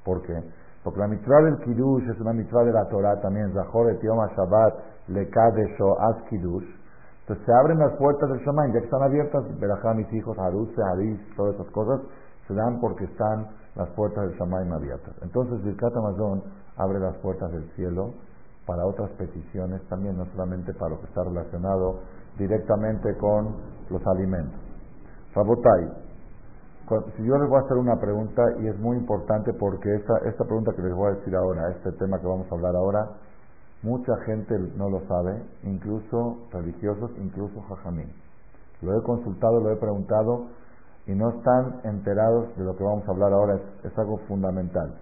¿Por 0.04 0.22
qué? 0.22 0.34
Porque 0.84 1.00
la 1.00 1.08
mitzvah 1.08 1.42
del 1.42 1.58
Kiddush 1.58 2.08
es 2.08 2.20
una 2.20 2.32
mitzvah 2.32 2.64
de 2.64 2.72
la 2.72 2.88
Torah 2.88 3.20
también. 3.20 3.52
Zahor 3.52 3.90
et 3.90 4.00
Yom 4.02 4.18
Shabbat 4.36 4.74
lekadesho 5.08 5.98
az 6.00 6.16
Kiddush 6.28 6.80
entonces 7.30 7.46
se 7.46 7.52
abren 7.54 7.78
las 7.78 7.92
puertas 7.92 8.28
del 8.28 8.40
Shamaim, 8.40 8.72
ya 8.72 8.80
que 8.80 8.86
están 8.86 9.02
abiertas, 9.02 9.44
verajá 9.60 9.94
mis 9.94 10.12
hijos, 10.12 10.36
Harutze, 10.36 10.82
Haris, 10.82 11.20
todas 11.36 11.54
esas 11.54 11.70
cosas, 11.70 12.00
se 12.48 12.54
dan 12.54 12.80
porque 12.80 13.04
están 13.04 13.46
las 13.76 13.88
puertas 13.90 14.26
del 14.26 14.36
Shamaim 14.36 14.72
abiertas. 14.72 15.14
Entonces, 15.22 15.62
Birkat 15.62 15.94
Amazon 15.94 16.42
abre 16.76 16.98
las 16.98 17.16
puertas 17.18 17.52
del 17.52 17.70
cielo 17.76 18.14
para 18.66 18.84
otras 18.84 19.10
peticiones 19.12 19.80
también, 19.88 20.16
no 20.16 20.26
solamente 20.32 20.74
para 20.74 20.90
lo 20.90 21.00
que 21.00 21.06
está 21.06 21.22
relacionado 21.22 22.00
directamente 22.38 23.16
con 23.18 23.56
los 23.90 24.06
alimentos. 24.06 24.60
Rabotai, 25.34 25.90
si 27.16 27.24
yo 27.24 27.38
les 27.38 27.48
voy 27.48 27.58
a 27.58 27.64
hacer 27.64 27.76
una 27.76 28.00
pregunta 28.00 28.42
y 28.60 28.66
es 28.66 28.78
muy 28.78 28.96
importante 28.96 29.52
porque 29.54 29.94
esta, 29.94 30.18
esta 30.28 30.44
pregunta 30.44 30.72
que 30.74 30.82
les 30.82 30.92
voy 30.92 31.12
a 31.12 31.16
decir 31.16 31.34
ahora, 31.36 31.70
este 31.70 31.92
tema 31.92 32.18
que 32.18 32.26
vamos 32.26 32.50
a 32.50 32.54
hablar 32.54 32.74
ahora, 32.74 33.10
mucha 33.82 34.12
gente 34.26 34.58
no 34.76 34.90
lo 34.90 35.00
sabe, 35.06 35.42
incluso 35.62 36.48
religiosos, 36.52 37.12
incluso 37.18 37.60
jajamín. 37.68 38.12
Lo 38.82 38.98
he 38.98 39.02
consultado, 39.04 39.60
lo 39.60 39.70
he 39.70 39.76
preguntado 39.76 40.48
y 41.06 41.14
no 41.14 41.30
están 41.30 41.80
enterados 41.84 42.56
de 42.56 42.64
lo 42.64 42.76
que 42.76 42.82
vamos 42.82 43.06
a 43.06 43.12
hablar 43.12 43.32
ahora, 43.32 43.54
es, 43.54 43.92
es 43.92 43.98
algo 43.98 44.18
fundamental. 44.26 44.92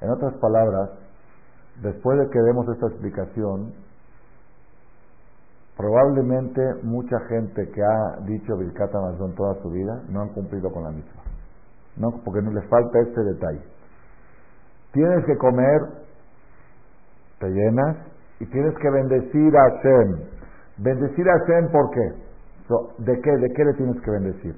En 0.00 0.10
otras 0.10 0.34
palabras, 0.34 0.90
después 1.80 2.18
de 2.18 2.28
que 2.28 2.40
demos 2.40 2.68
esta 2.68 2.88
explicación, 2.88 3.72
probablemente 5.76 6.62
mucha 6.82 7.18
gente 7.28 7.70
que 7.70 7.82
ha 7.82 8.16
dicho 8.24 8.56
Birkat 8.56 8.94
Amazon 8.94 9.34
toda 9.34 9.54
su 9.62 9.70
vida 9.70 10.02
no 10.08 10.22
han 10.22 10.28
cumplido 10.30 10.70
con 10.72 10.84
la 10.84 10.90
misma. 10.90 11.22
No, 11.96 12.10
porque 12.24 12.42
no 12.42 12.50
les 12.50 12.66
falta 12.68 13.00
este 13.00 13.22
detalle. 13.22 13.62
Tienes 14.92 15.24
que 15.26 15.36
comer, 15.36 15.80
te 17.38 17.48
llenas, 17.48 17.96
y 18.40 18.46
tienes 18.46 18.74
que 18.78 18.90
bendecir 18.90 19.56
a 19.56 19.70
Hashem. 19.70 20.16
Bendecir 20.78 21.28
a 21.28 21.38
Hashem, 21.38 21.70
¿por 21.70 21.90
qué? 21.90 22.26
¿De 22.98 23.20
qué? 23.20 23.36
¿De 23.36 23.48
qué 23.54 23.64
le 23.64 23.74
tienes 23.74 24.00
que 24.02 24.10
bendecir? 24.10 24.56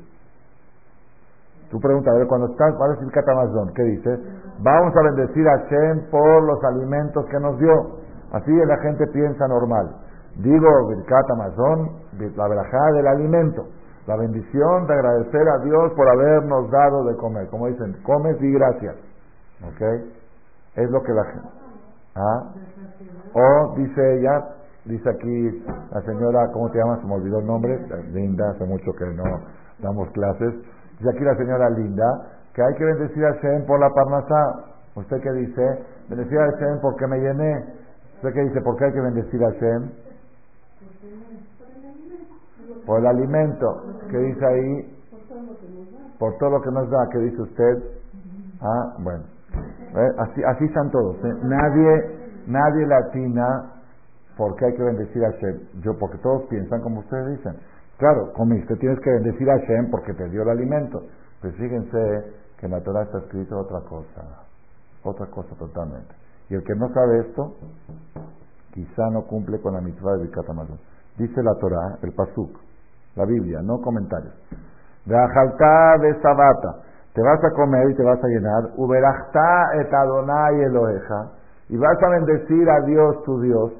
Tú 1.70 1.78
preguntas, 1.78 2.14
a 2.14 2.18
ver, 2.18 2.26
cuando 2.26 2.48
estás, 2.48 2.74
va 2.80 2.86
a 2.86 2.88
decir 2.88 3.74
¿qué 3.74 3.82
dice? 3.82 4.18
Vamos 4.60 4.96
a 4.96 5.02
bendecir 5.02 5.46
a 5.46 5.58
Hashem 5.58 6.10
por 6.10 6.42
los 6.44 6.64
alimentos 6.64 7.26
que 7.26 7.38
nos 7.38 7.58
dio. 7.58 7.98
Así 8.32 8.52
la 8.52 8.78
gente 8.78 9.06
piensa 9.12 9.46
normal. 9.46 10.07
Digo, 10.38 10.88
Birkat 10.88 11.30
Amazon, 11.32 11.90
la 12.36 12.48
verajá 12.48 12.92
del 12.94 13.06
alimento. 13.08 13.66
La 14.06 14.16
bendición 14.16 14.86
de 14.86 14.94
agradecer 14.94 15.48
a 15.48 15.58
Dios 15.64 15.92
por 15.94 16.08
habernos 16.08 16.70
dado 16.70 17.04
de 17.04 17.16
comer. 17.16 17.48
Como 17.48 17.66
dicen, 17.66 17.94
comes 18.04 18.40
y 18.40 18.52
gracias. 18.52 18.96
¿Ok? 19.62 19.82
Es 20.76 20.90
lo 20.90 21.02
que 21.02 21.12
la 21.12 21.24
gente... 21.24 21.48
¿Ah? 22.14 22.42
O 23.34 23.74
dice 23.76 24.18
ella, 24.18 24.44
dice 24.84 25.10
aquí 25.10 25.64
la 25.92 26.00
señora, 26.02 26.50
¿cómo 26.52 26.70
te 26.70 26.78
llamas? 26.78 27.00
Se 27.00 27.06
me 27.06 27.14
olvidó 27.14 27.40
el 27.40 27.46
nombre. 27.46 27.76
Linda, 28.12 28.50
hace 28.50 28.64
mucho 28.64 28.92
que 28.92 29.06
no 29.06 29.24
damos 29.80 30.08
clases. 30.12 30.54
Dice 30.98 31.10
aquí 31.10 31.24
la 31.24 31.36
señora 31.36 31.68
Linda, 31.70 32.06
que 32.54 32.62
hay 32.62 32.74
que 32.74 32.84
bendecir 32.84 33.24
a 33.24 33.32
Shem 33.42 33.66
por 33.66 33.78
la 33.80 33.90
parnasá. 33.90 34.72
¿Usted 34.94 35.20
qué 35.20 35.32
dice? 35.32 35.84
Bendecir 36.08 36.38
a 36.38 36.50
Shem 36.58 36.80
porque 36.80 37.06
me 37.06 37.18
llené. 37.18 37.64
¿Usted 38.16 38.32
qué 38.32 38.40
dice? 38.42 38.60
¿Por 38.62 38.76
qué 38.76 38.86
hay 38.86 38.92
que 38.92 39.00
bendecir 39.00 39.44
a 39.44 39.50
Shem? 39.50 40.07
Por 42.88 43.00
el 43.00 43.06
alimento. 43.06 43.82
¿Qué 44.10 44.16
dice 44.16 44.46
ahí? 44.46 44.98
Por 46.18 46.38
todo 46.38 46.50
lo 46.52 46.62
que 46.62 46.70
nos 46.70 46.88
da. 46.88 47.06
¿Qué 47.12 47.18
dice 47.18 47.42
usted? 47.42 47.82
Ah, 48.62 48.96
bueno. 49.00 49.24
¿Eh? 49.94 50.08
Así, 50.16 50.42
así 50.42 50.64
están 50.64 50.90
todos. 50.90 51.16
¿eh? 51.16 51.34
Nadie, 51.42 52.40
nadie 52.46 52.86
latina 52.86 53.74
porque 54.38 54.64
hay 54.64 54.74
que 54.74 54.82
bendecir 54.82 55.22
a 55.22 55.30
Shem. 55.32 55.82
Yo, 55.82 55.98
porque 55.98 56.16
todos 56.22 56.44
piensan 56.48 56.80
como 56.80 57.00
ustedes 57.00 57.36
dicen. 57.36 57.56
Claro, 57.98 58.32
comiste, 58.32 58.74
tienes 58.76 58.98
que 59.00 59.10
bendecir 59.10 59.50
a 59.50 59.58
Shem 59.58 59.90
porque 59.90 60.14
te 60.14 60.26
dio 60.30 60.42
el 60.44 60.48
alimento. 60.48 61.02
Pues 61.42 61.54
fíjense 61.56 62.32
que 62.58 62.66
en 62.66 62.72
la 62.72 62.80
Torah 62.80 63.02
está 63.02 63.18
escrito 63.18 63.58
otra 63.58 63.80
cosa. 63.80 64.46
Otra 65.04 65.26
cosa 65.26 65.54
totalmente. 65.58 66.14
Y 66.48 66.54
el 66.54 66.64
que 66.64 66.74
no 66.74 66.88
sabe 66.94 67.18
esto, 67.20 67.54
quizá 68.72 69.10
no 69.12 69.26
cumple 69.26 69.60
con 69.60 69.74
la 69.74 69.82
mitzvah 69.82 70.16
de 70.16 70.22
Bikat 70.22 70.46
Dice 71.18 71.42
la 71.42 71.54
Torah, 71.56 71.98
el 72.02 72.14
Pasuk, 72.14 72.67
la 73.18 73.26
Biblia, 73.26 73.60
no 73.62 73.80
comentarios. 73.80 74.32
De 75.04 75.16
ajalta 75.16 75.98
de 75.98 76.20
sabata, 76.22 76.76
te 77.12 77.22
vas 77.22 77.42
a 77.44 77.50
comer 77.50 77.90
y 77.90 77.94
te 77.94 78.02
vas 78.02 78.22
a 78.22 78.28
llenar. 78.28 78.70
Uberachta 78.76 79.80
et 79.80 79.92
Adonai 79.92 80.62
Eloheja, 80.62 81.30
y 81.68 81.76
vas 81.76 82.02
a 82.02 82.08
bendecir 82.08 82.70
a 82.70 82.80
Dios 82.86 83.22
tu 83.24 83.40
Dios. 83.42 83.72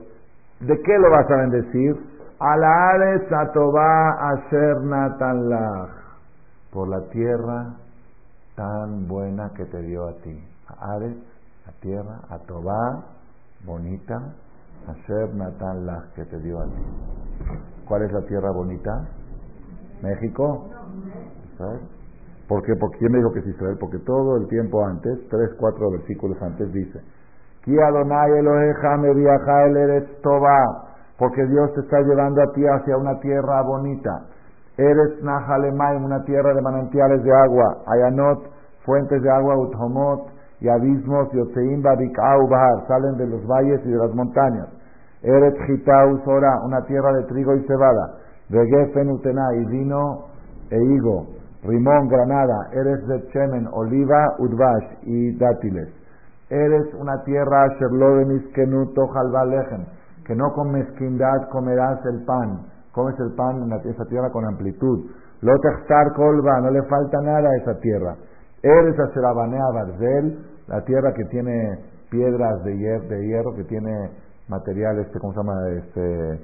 ¿De 0.61 0.77
qué 0.83 0.99
lo 0.99 1.11
vas 1.11 1.31
a 1.31 1.37
bendecir? 1.37 1.97
Alares 2.41 3.33
atoba 3.33 4.31
asher 4.31 4.81
natanlach, 4.83 5.91
por 6.73 6.89
la 6.89 7.01
tierra 7.11 7.75
tan 8.57 9.07
buena 9.07 9.53
que 9.55 9.65
te 9.67 9.81
dio 9.83 10.09
a 10.09 10.13
ti. 10.15 10.37
Ares, 10.81 11.15
la 11.65 11.73
tierra, 11.81 12.21
Atobá, 12.29 13.05
bonita, 13.65 14.21
Asher 14.89 15.35
Natan 15.35 15.87
Lach, 15.87 16.13
que 16.15 16.25
te 16.25 16.39
dio 16.41 16.61
a 16.61 16.65
ti. 16.65 16.83
¿Cuál 17.87 18.03
es 18.03 18.13
la 18.13 18.23
tierra 18.23 18.51
bonita? 18.51 19.07
¿México? 20.03 20.69
¿Sabes? 21.57 21.81
¿Por 22.49 22.63
qué? 22.63 22.75
Porque 22.81 22.99
¿quién 22.99 23.13
me 23.13 23.19
dijo 23.19 23.33
que 23.33 23.41
es 23.41 23.47
Israel? 23.47 23.77
Porque 23.79 23.99
todo 23.99 24.37
el 24.39 24.49
tiempo 24.49 24.85
antes, 24.85 25.19
tres, 25.29 25.51
cuatro 25.59 25.91
versículos 25.91 26.41
antes 26.41 26.73
dice, 26.73 27.01
Ki 27.65 27.79
Adonai 27.79 28.31
el 28.39 29.77
Eretz 29.77 30.23
porque 31.19 31.45
Dios 31.47 31.75
te 31.75 31.81
está 31.81 32.01
llevando 32.01 32.41
a 32.41 32.53
ti 32.53 32.65
hacia 32.65 32.97
una 32.97 33.19
tierra 33.21 33.61
bonita. 33.63 34.27
Eres 34.77 35.21
Nahalemaim, 35.23 36.05
una 36.05 36.23
tierra 36.25 36.55
de 36.55 36.63
manantiales 36.63 37.25
de 37.25 37.33
agua. 37.33 37.83
Ayanot, 37.89 38.45
fuentes 38.85 39.21
de 39.21 39.29
agua, 39.31 39.59
Uthomot, 39.59 40.31
y 40.61 40.69
abismos, 40.69 41.31
Yotzeim, 41.33 41.83
Babikau, 41.83 42.49
salen 42.87 43.17
de 43.17 43.27
los 43.27 43.45
valles 43.47 43.81
y 43.85 43.91
de 43.91 43.99
las 43.99 44.15
montañas. 44.15 44.69
Eres 45.23 45.55
Gitau, 45.67 46.23
Sora, 46.25 46.61
una 46.65 46.85
tierra 46.87 47.13
de 47.13 47.25
trigo 47.25 47.55
y 47.57 47.67
cebada. 47.67 48.15
Regefen, 48.51 49.11
Utena, 49.11 49.55
y 49.55 49.65
vino 49.67 50.27
e 50.71 50.77
higo. 50.77 51.27
Rimón, 51.63 52.09
granada. 52.09 52.69
Eres 52.73 53.07
de 53.07 53.27
Chemen, 53.29 53.69
oliva, 53.73 54.37
Udvash 54.39 54.99
y 55.03 55.37
dátiles. 55.37 55.89
Eres 56.51 56.95
una 56.95 57.23
tierra, 57.25 57.69
Sherlodemis, 57.79 58.47
Kenuto, 58.55 59.07
Jalvalejen, 59.09 59.87
que 60.25 60.35
no 60.35 60.53
con 60.55 60.71
mezquindad 60.71 61.49
comerás 61.51 61.99
el 62.07 62.25
pan. 62.25 62.67
Comes 62.93 63.19
el 63.21 63.35
pan 63.35 63.63
en 63.63 63.73
esa 63.91 64.05
tierra 64.07 64.31
con 64.31 64.45
amplitud. 64.47 65.11
Lotechstar 65.43 66.15
colva, 66.15 66.61
no 66.61 66.71
le 66.71 66.83
falta 66.85 67.21
nada 67.21 67.49
a 67.49 67.57
esa 67.57 67.79
tierra. 67.81 68.17
Eres 68.63 68.99
Asherabanea 68.99 69.67
Barzel, 69.75 70.39
la 70.67 70.83
tierra 70.85 71.13
que 71.13 71.25
tiene 71.27 71.79
piedras 72.11 72.65
de 72.65 72.77
hierro, 72.77 73.09
de 73.09 73.27
hierro 73.27 73.55
que 73.55 73.65
tiene 73.65 74.11
material, 74.49 74.99
este, 74.99 75.19
¿cómo 75.21 75.33
se 75.33 75.39
llama? 75.39 75.69
Este, 75.77 76.41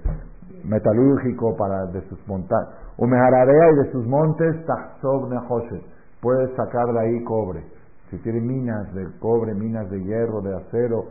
metalúrgico 0.65 1.57
para 1.57 1.87
de 1.87 2.01
sus 2.09 2.19
montañas. 2.27 2.69
Umehararea 2.97 3.71
y 3.73 3.75
de 3.77 3.93
sus 3.93 4.07
montes, 4.07 4.65
Tachsov 4.67 5.29
Nehoshet. 5.29 5.83
Puedes 6.21 6.55
sacar 6.57 6.87
de 6.87 7.01
ahí 7.01 7.25
cobre. 7.25 7.65
Si 8.11 8.19
tiene 8.19 8.41
minas 8.41 8.93
de 8.95 9.07
cobre, 9.19 9.55
minas 9.55 9.91
de 9.91 10.03
hierro, 10.03 10.41
de 10.41 10.57
acero. 10.57 11.05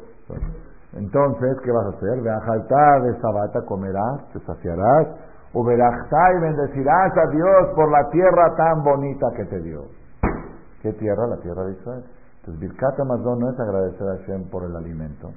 Entonces, 0.94 1.58
¿qué 1.64 1.72
vas 1.72 1.86
a 1.86 1.98
hacer? 1.98 2.22
De 2.22 2.30
ajaltar 2.30 3.02
de 3.04 3.20
sabata 3.20 3.62
comerás, 3.66 4.30
te 4.32 4.40
saciarás. 4.40 5.08
Uberachta 5.54 6.34
y 6.36 6.42
bendecirás 6.42 7.18
a 7.18 7.30
Dios 7.30 7.76
por 7.76 7.92
la 7.92 8.10
tierra 8.10 8.56
tan 8.56 8.84
bonita 8.84 9.28
que 9.36 9.46
te 9.46 9.60
dio. 9.62 9.84
¿Qué 10.82 10.94
tierra? 10.94 11.28
La 11.28 11.38
tierra 11.38 11.64
de 11.66 11.74
Israel. 11.74 12.04
Entonces, 12.40 12.60
Birkat 12.60 13.00
Amazon 13.00 13.40
no 13.40 13.50
es 13.52 13.60
agradecer 13.60 14.08
a 14.08 14.18
Hashem 14.18 14.50
por 14.50 14.64
el 14.64 14.76
alimento, 14.76 15.32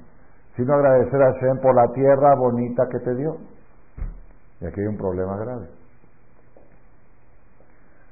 sino 0.55 0.73
agradecer 0.73 1.21
a 1.21 1.33
Hashem 1.33 1.59
por 1.61 1.75
la 1.75 1.87
tierra 1.93 2.35
bonita 2.35 2.87
que 2.91 2.99
te 2.99 3.15
dio. 3.15 3.37
Y 4.61 4.65
aquí 4.65 4.81
hay 4.81 4.87
un 4.87 4.97
problema 4.97 5.37
grave. 5.37 5.67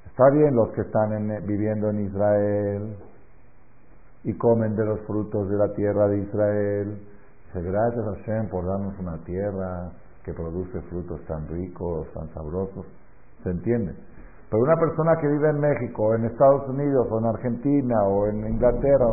Está 0.05 0.29
bien 0.29 0.55
los 0.55 0.69
que 0.71 0.81
están 0.81 1.09
viviendo 1.45 1.89
en 1.89 2.05
Israel 2.05 2.95
y 4.23 4.33
comen 4.37 4.75
de 4.75 4.85
los 4.85 5.01
frutos 5.01 5.49
de 5.49 5.57
la 5.57 5.73
tierra 5.73 6.07
de 6.07 6.19
Israel. 6.19 7.01
Dice, 7.47 7.61
gracias 7.61 8.07
a 8.07 8.15
Hashem 8.15 8.49
por 8.49 8.65
darnos 8.65 8.97
una 8.99 9.17
tierra 9.25 9.91
que 10.23 10.33
produce 10.33 10.79
frutos 10.89 11.19
tan 11.27 11.47
ricos, 11.47 12.07
tan 12.13 12.29
sabrosos. 12.33 12.85
¿Se 13.43 13.49
entiende? 13.49 13.93
Pero 14.49 14.63
una 14.63 14.75
persona 14.77 15.17
que 15.19 15.27
vive 15.27 15.49
en 15.49 15.59
México, 15.59 16.15
en 16.15 16.25
Estados 16.25 16.69
Unidos, 16.69 17.07
o 17.11 17.19
en 17.19 17.25
Argentina, 17.25 18.03
o 18.03 18.27
en 18.27 18.47
Inglaterra, 18.47 19.05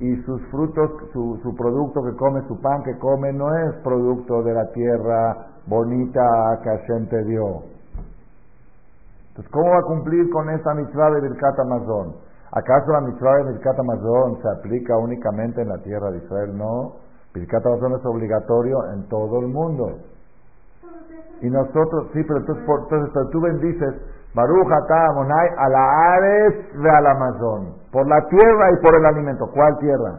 y 0.00 0.16
sus 0.22 0.42
frutos, 0.50 0.90
su, 1.12 1.38
su 1.42 1.54
producto 1.54 2.02
que 2.02 2.16
come, 2.16 2.42
su 2.48 2.60
pan 2.60 2.82
que 2.82 2.98
come, 2.98 3.32
no 3.32 3.54
es 3.54 3.76
producto 3.84 4.42
de 4.42 4.54
la 4.54 4.66
tierra 4.72 5.57
bonita 5.68 6.60
que 6.62 6.70
Hashem 6.70 7.08
te 7.08 7.24
dio. 7.24 7.62
Entonces, 9.28 9.52
¿cómo 9.52 9.70
va 9.70 9.78
a 9.78 9.82
cumplir 9.82 10.28
con 10.30 10.50
esa 10.50 10.74
mitzvah 10.74 11.10
de 11.10 11.20
Birkat 11.20 11.58
Amazon? 11.60 12.16
¿Acaso 12.50 12.90
la 12.92 13.02
mitzvah 13.02 13.36
de 13.36 13.52
Birkat 13.52 13.78
Amazon 13.78 14.38
se 14.42 14.48
aplica 14.48 14.96
únicamente 14.96 15.62
en 15.62 15.68
la 15.68 15.78
tierra 15.78 16.10
de 16.10 16.18
Israel? 16.18 16.56
No. 16.56 16.96
Birkat 17.34 17.64
Amazon 17.66 17.92
es 17.98 18.06
obligatorio 18.06 18.78
en 18.94 19.08
todo 19.08 19.40
el 19.40 19.48
mundo. 19.48 19.98
Y 21.40 21.50
nosotros, 21.50 22.08
sí, 22.12 22.24
pero 22.26 22.40
entonces, 22.40 22.64
entonces 22.66 23.30
tú 23.30 23.40
bendices 23.40 23.94
Baruch 24.34 24.66
Monay 25.14 25.48
a 25.56 25.68
la 25.68 26.14
Ares 26.14 26.54
de 26.74 26.90
al 26.90 27.06
Amazon. 27.06 27.74
Por 27.92 28.08
la 28.08 28.26
tierra 28.28 28.70
y 28.72 28.82
por 28.82 28.98
el 28.98 29.06
alimento. 29.06 29.46
¿Cuál 29.52 29.78
tierra? 29.78 30.18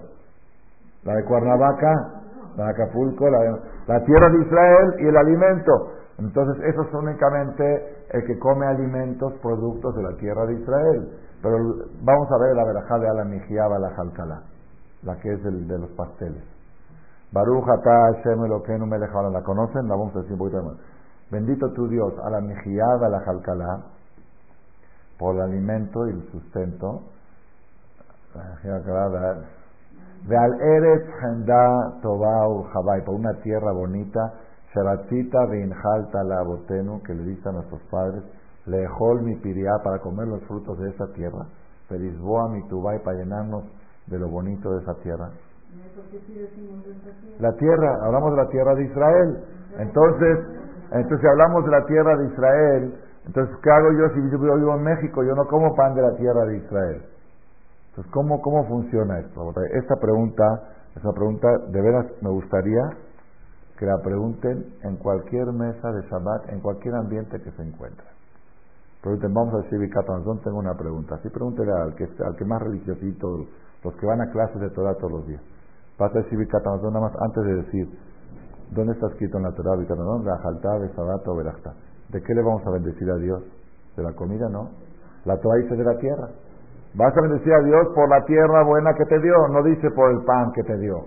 La 1.04 1.16
de 1.16 1.26
Cuernavaca, 1.26 2.19
la 2.60 2.70
Acapulco, 2.70 3.30
la, 3.30 4.04
tierra 4.06 4.32
de 4.32 4.46
Israel 4.46 4.96
y 5.00 5.08
el 5.08 5.18
alimento. 5.18 5.72
Entonces, 6.18 6.64
eso 6.66 6.82
es 6.82 6.94
únicamente 6.94 8.06
el 8.12 8.26
que 8.26 8.38
come 8.40 8.66
alimentos, 8.68 9.34
productos 9.42 9.96
de 9.96 10.04
la 10.04 10.18
tierra 10.18 10.46
de 10.46 10.54
Israel. 10.56 11.10
Pero 11.42 11.58
vamos 12.02 12.32
a 12.32 12.38
ver 12.38 12.56
la 12.56 12.66
verajá 12.66 13.00
de 13.00 13.08
Alamijiaba, 13.08 13.80
la 13.80 13.90
Jalcalá, 13.92 14.42
la 15.04 15.16
que 15.20 15.34
es 15.34 15.46
el 15.46 15.68
de 15.68 15.80
los 15.80 15.90
pasteles. 15.92 16.44
Baruch 17.32 17.70
Atah 17.70 18.14
Hashem 18.14 18.44
Elokeinu 18.44 18.86
Melech 18.88 19.14
¿La 19.32 19.44
conocen? 19.44 19.88
La 19.88 19.96
vamos 19.96 20.16
a 20.16 20.20
decir 20.20 20.34
un 20.34 20.40
poquito 20.40 20.64
más. 20.64 20.78
Bendito 21.30 21.72
tu 21.74 21.88
Dios, 21.88 22.14
a 22.24 22.30
la 22.32 23.20
jalcalá, 23.20 23.84
por 25.20 25.36
el 25.36 25.42
alimento 25.42 26.08
y 26.08 26.12
el 26.12 26.32
sustento. 26.32 27.04
De 30.28 30.38
al 30.38 30.62
Eretz 30.62 31.08
Henda 31.22 32.00
Tobau 32.02 32.64
Jabay, 32.74 33.04
por 33.06 33.16
una 33.16 33.34
tierra 33.42 33.72
bonita, 33.72 34.34
Sharatzita 34.74 35.46
Vinjalta 35.46 36.24
la 36.24 36.44
Botenu, 36.44 37.02
que 37.04 37.14
le 37.14 37.24
dice 37.24 37.50
a 37.50 37.54
nuestros 37.54 37.82
padres, 37.90 38.24
Lejol 38.66 39.24
mi 39.24 39.36
piriá 39.38 39.72
para 39.84 40.00
comer 40.00 40.28
los 40.28 40.44
frutos 40.44 40.78
de 40.80 40.90
esa 40.90 41.08
tierra, 41.14 41.46
Felisboa 41.88 42.50
mi 42.50 42.68
tubay 42.68 43.00
para 43.00 43.18
llenarnos 43.18 43.64
de 44.08 44.20
lo 44.20 44.28
bonito 44.28 44.72
de 44.72 44.82
esa 44.82 44.94
tierra. 45.02 45.30
La 47.40 47.54
tierra, 47.54 47.98
hablamos 48.04 48.32
de 48.32 48.38
la 48.38 48.50
tierra 48.50 48.76
de 48.76 48.84
Israel. 48.86 49.44
Entonces, 49.78 50.40
entonces 50.92 51.20
si 51.22 51.28
hablamos 51.28 51.66
de 51.66 51.72
la 51.72 51.86
tierra 51.86 52.18
de 52.18 52.26
Israel, 52.26 52.94
entonces 53.26 53.56
¿qué 53.64 53.70
hago 53.72 53.92
yo 53.94 54.10
si 54.14 54.32
yo 54.32 54.56
vivo 54.56 54.76
en 54.76 54.84
México? 54.84 55.24
Yo 55.24 55.36
no 55.36 55.46
como 55.48 55.76
pan 55.76 55.94
de 55.96 56.02
la 56.02 56.16
tierra 56.16 56.46
de 56.46 56.58
Israel. 56.58 57.02
Entonces, 58.00 58.14
¿cómo, 58.14 58.42
cómo 58.42 58.66
funciona 58.66 59.20
esto? 59.20 59.52
Esta 59.74 59.96
pregunta, 59.98 60.44
esa 60.96 61.12
pregunta 61.12 61.50
de 61.68 61.82
veras 61.82 62.06
me 62.22 62.30
gustaría 62.30 62.80
que 63.78 63.86
la 63.86 63.98
pregunten 64.02 64.74
en 64.84 64.96
cualquier 64.96 65.52
mesa 65.52 65.92
de 65.92 66.08
Shabbat, 66.08 66.48
en 66.48 66.62
cualquier 66.62 66.96
ambiente 66.96 67.42
que 67.42 67.52
se 67.52 67.62
encuentre. 67.62 68.06
Pregunten, 69.02 69.34
vamos 69.34 69.54
a 69.54 69.58
decir, 69.64 69.80
¿dónde 70.24 70.44
tengo 70.44 70.60
una 70.60 70.78
pregunta? 70.78 71.16
Así 71.16 71.30
pregúntele 71.30 71.74
al 71.74 71.94
que, 71.96 72.06
al 72.06 72.38
que 72.38 72.46
más 72.46 72.62
religiosito, 72.62 73.48
los 73.84 73.94
que 73.96 74.06
van 74.06 74.22
a 74.22 74.32
clases 74.32 74.62
de 74.62 74.70
Torah 74.70 74.96
todos 74.96 75.12
los 75.12 75.28
días. 75.28 75.42
Vas 75.98 76.16
a 76.16 76.20
decir 76.20 76.40
nada 76.40 77.00
más 77.02 77.12
antes 77.20 77.44
de 77.44 77.56
decir, 77.56 78.00
¿dónde 78.72 78.94
está 78.94 79.08
escrito 79.08 79.40
en 79.40 79.44
la 79.44 79.52
Torah 79.52 79.76
¿Dónde? 79.76 80.32
La 80.32 80.80
de 80.80 80.94
Sabat 80.96 81.28
o 81.28 81.36
Berachta. 81.36 81.74
¿De 82.14 82.22
qué 82.22 82.34
le 82.34 82.44
vamos 82.44 82.66
a 82.66 82.72
bendecir 82.72 83.12
a 83.12 83.18
Dios? 83.18 83.44
¿De 83.98 84.04
la 84.04 84.14
comida? 84.14 84.48
No. 84.48 84.70
La 85.26 85.36
Torah 85.38 85.58
dice 85.62 85.76
de 85.76 85.84
la 85.84 85.98
tierra. 85.98 86.30
Vas 86.96 87.16
a 87.16 87.22
bendecir 87.22 87.54
a 87.54 87.62
Dios 87.62 87.88
por 87.94 88.10
la 88.10 88.26
tierra 88.26 88.64
buena 88.64 88.94
que 88.96 89.06
te 89.06 89.20
dio, 89.20 89.48
no 89.50 89.64
dice 89.64 89.92
por 89.92 90.12
el 90.12 90.24
pan 90.26 90.52
que 90.54 90.64
te 90.64 90.78
dio. 90.80 91.06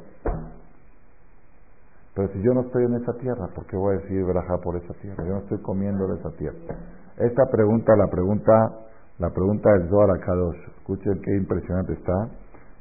Pero 2.14 2.28
si 2.28 2.42
yo 2.42 2.54
no 2.54 2.60
estoy 2.60 2.84
en 2.84 2.94
esa 2.94 3.12
tierra, 3.14 3.48
¿por 3.54 3.66
qué 3.66 3.76
voy 3.76 3.96
a 3.96 3.98
decir 3.98 4.24
verajá 4.24 4.58
por 4.58 4.76
esa 4.76 4.94
tierra? 4.94 5.24
Yo 5.24 5.32
no 5.32 5.38
estoy 5.40 5.58
comiendo 5.62 6.06
de 6.06 6.20
esa 6.20 6.30
tierra. 6.36 6.76
Esta 7.18 7.46
pregunta, 7.50 7.96
la 7.96 8.06
pregunta, 8.06 8.52
la 9.18 9.30
pregunta 9.30 9.72
del 9.72 9.88
Zohar 9.88 10.20
Kadosh. 10.20 10.58
Escuchen 10.78 11.20
qué 11.22 11.36
impresionante 11.36 11.94
está. 11.94 12.28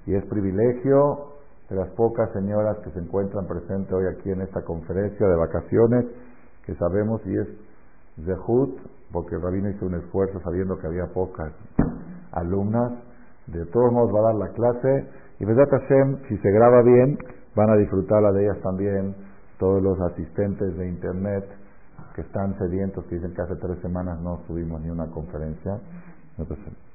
Y 0.05 0.15
es 0.15 0.25
privilegio 0.25 1.31
de 1.69 1.77
las 1.77 1.89
pocas 1.91 2.29
señoras 2.33 2.77
que 2.83 2.91
se 2.91 2.99
encuentran 2.99 3.47
presentes 3.47 3.91
hoy 3.93 4.05
aquí 4.13 4.29
en 4.29 4.41
esta 4.41 4.61
conferencia 4.63 5.27
de 5.27 5.35
vacaciones, 5.37 6.05
que 6.65 6.75
sabemos 6.75 7.21
y 7.25 7.37
es 7.37 7.47
Zehut, 8.25 8.77
porque 9.11 9.35
el 9.35 9.41
rabino 9.41 9.69
hizo 9.69 9.85
un 9.85 9.95
esfuerzo 9.95 10.39
sabiendo 10.41 10.77
que 10.77 10.87
había 10.87 11.05
pocas 11.13 11.53
alumnas, 12.33 12.91
de 13.47 13.65
todos 13.67 13.91
modos 13.91 14.13
va 14.13 14.19
a 14.19 14.33
dar 14.33 14.35
la 14.35 14.49
clase, 14.49 15.09
y 15.39 15.45
Vedat 15.45 15.69
Hashem, 15.69 16.17
si 16.27 16.37
se 16.37 16.51
graba 16.51 16.81
bien, 16.83 17.17
van 17.55 17.69
a 17.69 17.75
disfrutarla 17.77 18.31
de 18.31 18.43
ellas 18.43 18.61
también 18.61 19.15
todos 19.57 19.81
los 19.81 19.99
asistentes 20.01 20.77
de 20.77 20.87
internet 20.87 21.45
que 22.15 22.21
están 22.21 22.57
sedientos, 22.57 23.05
que 23.05 23.15
dicen 23.15 23.33
que 23.33 23.41
hace 23.41 23.55
tres 23.55 23.79
semanas 23.81 24.19
no 24.21 24.39
subimos 24.47 24.81
ni 24.81 24.89
una 24.89 25.07
conferencia. 25.07 25.79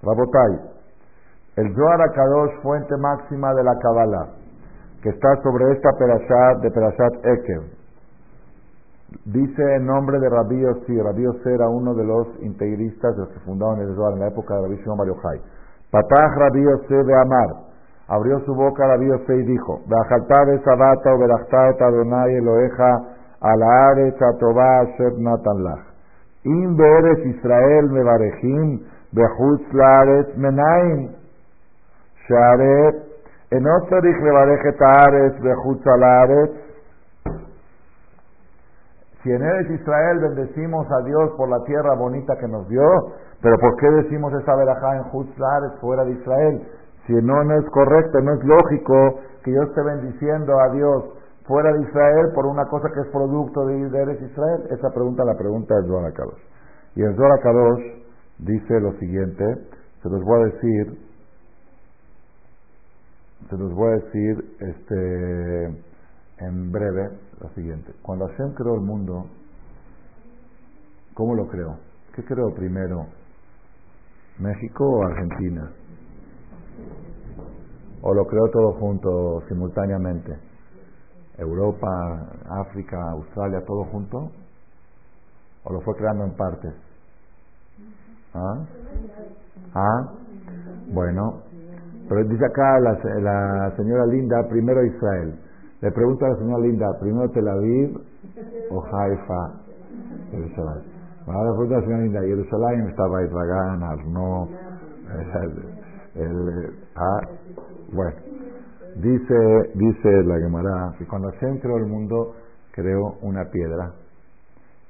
Rabotai, 0.03 0.61
el 1.57 1.75
Zohar 1.75 2.01
Akadosh, 2.03 2.62
fuente 2.62 2.96
máxima 2.96 3.55
de 3.55 3.64
la 3.64 3.75
Kabbalah 3.79 4.46
que 5.07 5.11
está 5.11 5.37
sobre 5.40 5.72
esta 5.72 5.90
perashat 5.92 6.62
de 6.62 6.70
Perashat 6.70 7.14
Ekev. 7.25 7.62
Dice 9.25 9.62
en 9.77 9.87
nombre 9.87 10.19
de 10.19 10.29
Rabbi 10.29 10.61
Yossi, 10.61 11.01
Rabbi 11.01 11.23
Yossi 11.23 11.49
era 11.49 11.69
uno 11.69 11.95
de 11.95 12.05
los 12.05 12.27
integristas 12.42 13.14
de 13.14 13.23
los 13.23 13.29
que 13.29 13.40
fundaron 13.40 13.81
el 13.81 13.95
Zohar 13.95 14.14
en 14.14 14.21
la 14.21 14.29
época 14.29 14.55
de 14.55 14.62
Rabbi 14.62 14.77
Shimon 14.83 14.99
Bar 14.99 15.07
Yochai. 15.07 15.40
Patach 15.92 16.37
Rabbi 16.37 16.62
de 16.62 17.14
Amar, 17.14 17.55
abrió 18.09 18.40
su 18.40 18.53
boca 18.53 18.85
Rabbi 18.85 19.07
Yossi 19.07 19.33
y 19.33 19.42
dijo, 19.45 19.81
Be'achalta 19.87 20.45
de 20.47 20.59
Sabata 20.64 21.14
o 21.14 21.19
Berachta 21.19 21.69
et 21.71 21.81
Adonai 21.81 22.35
Eloheja 22.35 23.03
a 23.40 23.57
la 23.57 23.88
Aretz 23.90 24.21
Atová 24.21 24.81
Asher 24.81 25.12
Natan 25.19 25.62
Lach. 25.62 25.85
Im 26.42 26.77
Be'eres 26.77 27.27
Israel 27.27 27.90
Mevarechim 27.90 28.81
Bechutz 29.12 29.73
Laaretz 29.73 30.37
Menaim 30.37 31.11
Sharet 32.27 33.07
si 39.27 39.33
en 39.33 39.43
Eres 39.43 39.81
Israel 39.81 40.21
bendecimos 40.21 40.87
a 40.89 41.03
Dios 41.05 41.33
por 41.37 41.49
la 41.49 41.61
tierra 41.65 41.97
bonita 41.97 42.37
que 42.39 42.47
nos 42.47 42.69
dio, 42.69 42.87
pero 43.43 43.59
¿por 43.59 43.75
qué 43.75 43.91
decimos 43.91 44.33
esa 44.35 44.55
verajá 44.55 44.99
en 44.99 45.03
Hutzlares 45.12 45.73
fuera 45.81 46.05
de 46.05 46.12
Israel? 46.12 46.62
Si 47.09 47.12
no, 47.12 47.43
no 47.43 47.59
es 47.59 47.69
correcto, 47.71 48.21
no 48.21 48.35
es 48.35 48.45
lógico 48.45 49.19
que 49.43 49.51
yo 49.53 49.62
esté 49.62 49.83
bendiciendo 49.83 50.61
a 50.61 50.71
Dios 50.71 51.05
fuera 51.45 51.73
de 51.73 51.83
Israel 51.83 52.27
por 52.37 52.47
una 52.47 52.67
cosa 52.67 52.89
que 52.95 53.01
es 53.01 53.09
producto 53.09 53.67
de 53.67 54.01
Eres 54.01 54.23
Israel. 54.23 54.62
Esa 54.71 54.91
pregunta 54.95 55.25
la 55.25 55.37
pregunta 55.37 55.75
es 55.81 55.87
Zohar 55.89 56.12
Kadosh. 56.12 56.43
Y 56.95 57.03
el 57.03 57.17
Zohar 57.17 57.41
Kadosh 57.41 57.83
dice 58.39 58.81
lo 58.81 58.93
siguiente, 58.93 59.45
se 60.05 60.09
los 60.09 60.23
voy 60.23 60.41
a 60.41 60.45
decir 60.45 60.99
se 63.51 63.57
los 63.57 63.75
voy 63.75 63.89
a 63.89 63.95
decir 63.97 64.45
este, 64.61 65.65
en 66.39 66.73
breve 66.73 67.11
lo 67.40 67.49
siguiente. 67.51 67.92
Cuando 68.03 68.27
Hashem 68.29 68.55
creó 68.55 68.75
el 68.75 68.83
mundo, 68.83 69.27
¿cómo 71.14 71.35
lo 71.35 71.46
creó? 71.49 71.77
¿Qué 72.14 72.25
creó 72.25 72.55
primero? 72.55 73.07
¿México 74.38 74.85
o 74.85 75.03
Argentina? 75.05 75.70
¿O 78.03 78.14
lo 78.14 78.25
creó 78.25 78.49
todo 78.53 78.72
junto, 78.75 79.42
simultáneamente? 79.49 80.38
¿Europa, 81.38 81.88
África, 82.66 82.96
Australia, 83.12 83.61
todo 83.66 83.85
junto? 83.85 84.31
¿O 85.64 85.72
lo 85.72 85.81
fue 85.81 85.94
creando 85.96 86.25
en 86.25 86.37
partes? 86.37 86.75
¿Ah? 88.35 88.66
¿Ah? 89.75 90.12
Bueno, 90.92 91.42
pero 92.09 92.25
dice 92.29 92.44
acá 92.46 92.79
la, 92.81 92.92
la 93.20 93.77
señora 93.77 94.07
Linda, 94.07 94.37
primero 94.49 94.85
Israel. 94.85 95.46
Le 95.81 95.93
pregunta 95.93 96.27
a 96.27 96.31
la 96.31 96.37
señora 96.37 96.62
Linda, 96.62 96.87
¿primero 96.99 97.31
Tel 97.31 97.49
Aviv 97.49 97.99
o 98.71 98.83
Haifa? 98.83 99.61
Jerusalén. 100.31 100.83
Ahora 101.27 101.51
le 101.51 101.57
pregunta 101.57 101.75
a 101.75 101.79
la 101.79 101.85
señora 101.85 102.03
Linda, 102.03 102.21
Jerusalén 102.23 102.89
estaba 102.89 103.25
Israel, 103.25 103.83
Arno, 103.83 104.49
el, 106.15 106.73
ah, 106.97 107.21
bueno, 107.93 108.17
dice, 108.97 109.71
dice 109.75 110.23
la 110.25 110.39
Gemara 110.39 110.95
que 110.99 111.07
cuando 111.07 111.31
Hashem 111.33 111.59
creó 111.59 111.77
el 111.77 111.87
mundo, 111.87 112.35
creó 112.73 113.19
una 113.21 113.45
piedra 113.51 113.93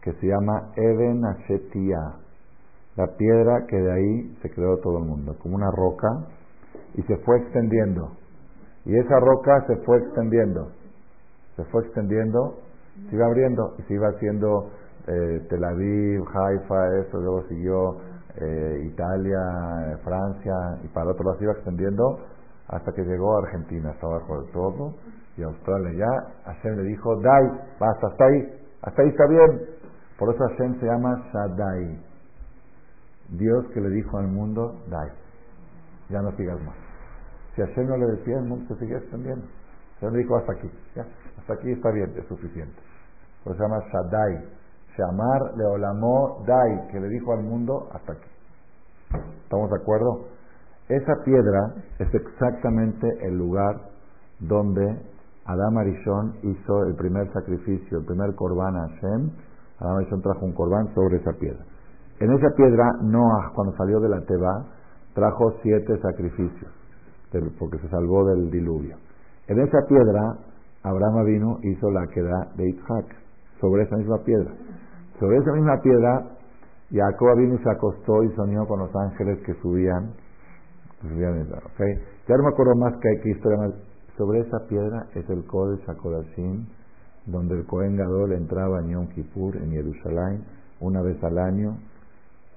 que 0.03 0.13
se 0.13 0.27
llama 0.29 0.71
Eben 0.77 1.25
Ashetia, 1.25 1.99
la 2.97 3.09
piedra 3.17 3.67
que 3.67 3.77
de 3.77 3.93
ahí 3.93 4.37
se 4.41 4.51
creó 4.51 4.79
todo 4.79 4.99
el 4.99 5.05
mundo, 5.05 5.37
como 5.43 5.57
una 5.57 5.71
roca 5.73 6.29
y 6.95 7.03
se 7.03 7.17
fue 7.19 7.39
extendiendo. 7.39 8.13
Y 8.87 8.97
esa 8.97 9.19
roca 9.19 9.67
se 9.67 9.77
fue 9.85 9.99
extendiendo, 9.99 10.71
se 11.57 11.65
fue 11.65 11.83
extendiendo, 11.83 12.61
se 13.11 13.17
iba 13.17 13.27
abriendo 13.27 13.75
y 13.79 13.83
se 13.83 13.95
iba 13.95 14.07
haciendo 14.09 14.71
eh, 15.09 15.47
Tel 15.51 15.65
Aviv, 15.65 16.23
Haifa, 16.23 16.99
eso, 17.01 17.19
luego 17.19 17.43
siguió 17.49 17.97
eh, 18.37 18.83
Italia, 18.87 19.99
Francia 20.05 20.55
y 20.85 20.89
para 20.89 21.11
otro 21.11 21.25
lado 21.25 21.39
se 21.39 21.45
iba 21.45 21.53
extendiendo 21.55 22.21
hasta 22.69 22.93
que 22.93 23.03
llegó 23.03 23.37
a 23.37 23.47
Argentina, 23.47 23.91
hasta 23.91 24.07
abajo 24.07 24.41
del 24.41 24.53
todo 24.53 24.95
y 25.37 25.43
Australia 25.43 25.93
ya. 25.93 26.53
Hashem 26.53 26.77
le 26.77 26.83
dijo, 26.85 27.21
Dai, 27.21 27.45
basta, 27.81 28.07
hasta 28.07 28.25
ahí, 28.25 28.43
hasta 28.83 29.03
ahí 29.03 29.09
está 29.09 29.27
bien. 29.27 29.63
Por 30.19 30.33
eso 30.33 30.45
Hashem 30.49 30.79
se 30.81 30.87
llama 30.87 31.29
Shaddai. 31.33 32.03
Dios 33.31 33.67
que 33.75 33.81
le 33.81 33.91
dijo 33.91 34.17
al 34.19 34.29
mundo, 34.29 34.77
Dai, 34.89 35.11
ya 36.09 36.23
no 36.23 36.31
sigas 36.37 36.61
más. 36.63 36.86
Si 37.57 37.63
Hashem 37.63 37.89
no 37.89 37.97
le 37.97 38.07
decía, 38.19 38.37
el 38.37 38.45
mundo 38.45 38.67
se 38.69 38.79
seguía 38.81 38.99
extendiendo. 38.99 39.47
Le 40.03 40.19
dijo 40.19 40.37
hasta 40.37 40.53
aquí, 40.53 40.71
ya, 40.95 41.07
hasta 41.39 41.55
aquí 41.55 41.73
está 41.73 41.91
bien, 41.91 42.13
es 42.17 42.27
suficiente. 42.27 42.77
Por 43.43 43.55
eso 43.55 43.65
se 43.65 43.69
llama 43.69 43.83
Shaddai. 43.91 44.45
Shamar 44.97 45.57
Leolamó 45.57 46.45
Dai, 46.47 46.89
que 46.91 47.01
le 47.01 47.09
dijo 47.09 47.33
al 47.33 47.43
mundo 47.43 47.89
hasta 47.93 48.13
aquí. 48.13 48.31
¿Estamos 49.45 49.71
de 49.71 49.77
acuerdo? 49.77 50.29
Esa 50.89 51.15
piedra 51.25 51.75
es 51.99 52.15
exactamente 52.15 53.09
el 53.23 53.37
lugar 53.37 53.75
donde 54.41 54.85
Adam 55.45 55.79
Arishon 55.79 56.37
hizo 56.43 56.85
el 56.85 56.95
primer 56.95 57.33
sacrificio, 57.33 57.99
el 57.99 58.05
primer 58.05 58.35
corbán 58.35 58.77
a 58.77 58.89
Hashem. 58.89 59.31
Adam 59.81 59.97
Arishon 59.97 60.23
trajo 60.23 60.45
un 60.45 60.53
corbán 60.53 60.95
sobre 60.95 61.17
esa 61.17 61.33
piedra. 61.33 61.65
En 62.21 62.33
esa 62.33 62.49
piedra, 62.57 62.85
Noah, 63.03 63.53
cuando 63.55 63.77
salió 63.77 64.01
de 64.01 64.09
la 64.09 64.21
Teba, 64.23 64.65
trajo 65.15 65.55
siete 65.63 65.99
sacrificios, 66.01 66.73
porque 67.59 67.79
se 67.79 67.89
salvó 67.89 68.25
del 68.25 68.51
diluvio. 68.51 68.97
En 69.49 69.61
esa 69.61 69.79
piedra, 69.89 70.39
Abraham 70.83 71.25
vino 71.25 71.59
hizo 71.63 71.91
la 71.91 72.07
queda 72.09 72.53
de 72.57 72.71
Isaac, 72.71 73.07
sobre 73.61 73.83
esa 73.83 73.97
misma 73.97 74.19
piedra. 74.25 74.53
Sobre 75.19 75.39
esa 75.39 75.53
misma 75.53 75.81
piedra, 75.83 76.37
Jacob 76.91 77.37
vino 77.37 77.55
y 77.55 77.59
se 77.59 77.71
acostó 77.71 78.23
y 78.23 78.31
soñó 78.37 78.67
con 78.67 78.81
los 78.81 78.95
ángeles 78.95 79.39
que 79.45 79.55
subían. 79.55 80.13
subían 81.03 81.41
¿okay? 81.43 81.95
Ya 82.29 82.37
no 82.37 82.45
me 82.45 82.49
acuerdo 82.51 82.75
más 82.77 82.95
que 83.01 83.09
hay 83.09 83.21
que 83.23 83.31
historia 83.31 83.59
más. 83.59 83.75
Sobre 84.17 84.41
esa 84.41 84.59
piedra 84.69 85.07
es 85.15 85.29
el 85.29 85.45
Kodesh 85.47 85.85
HaKodashim, 85.89 86.67
donde 87.27 87.57
el 87.57 87.67
Kohen 87.67 87.97
Gadol 87.97 88.33
entraba 88.33 88.81
en 88.81 88.91
Yom 88.91 89.09
Kippur, 89.09 89.57
en 89.57 89.71
Jerusalén, 89.71 90.45
una 90.81 91.03
vez 91.03 91.23
al 91.23 91.39
año, 91.39 91.77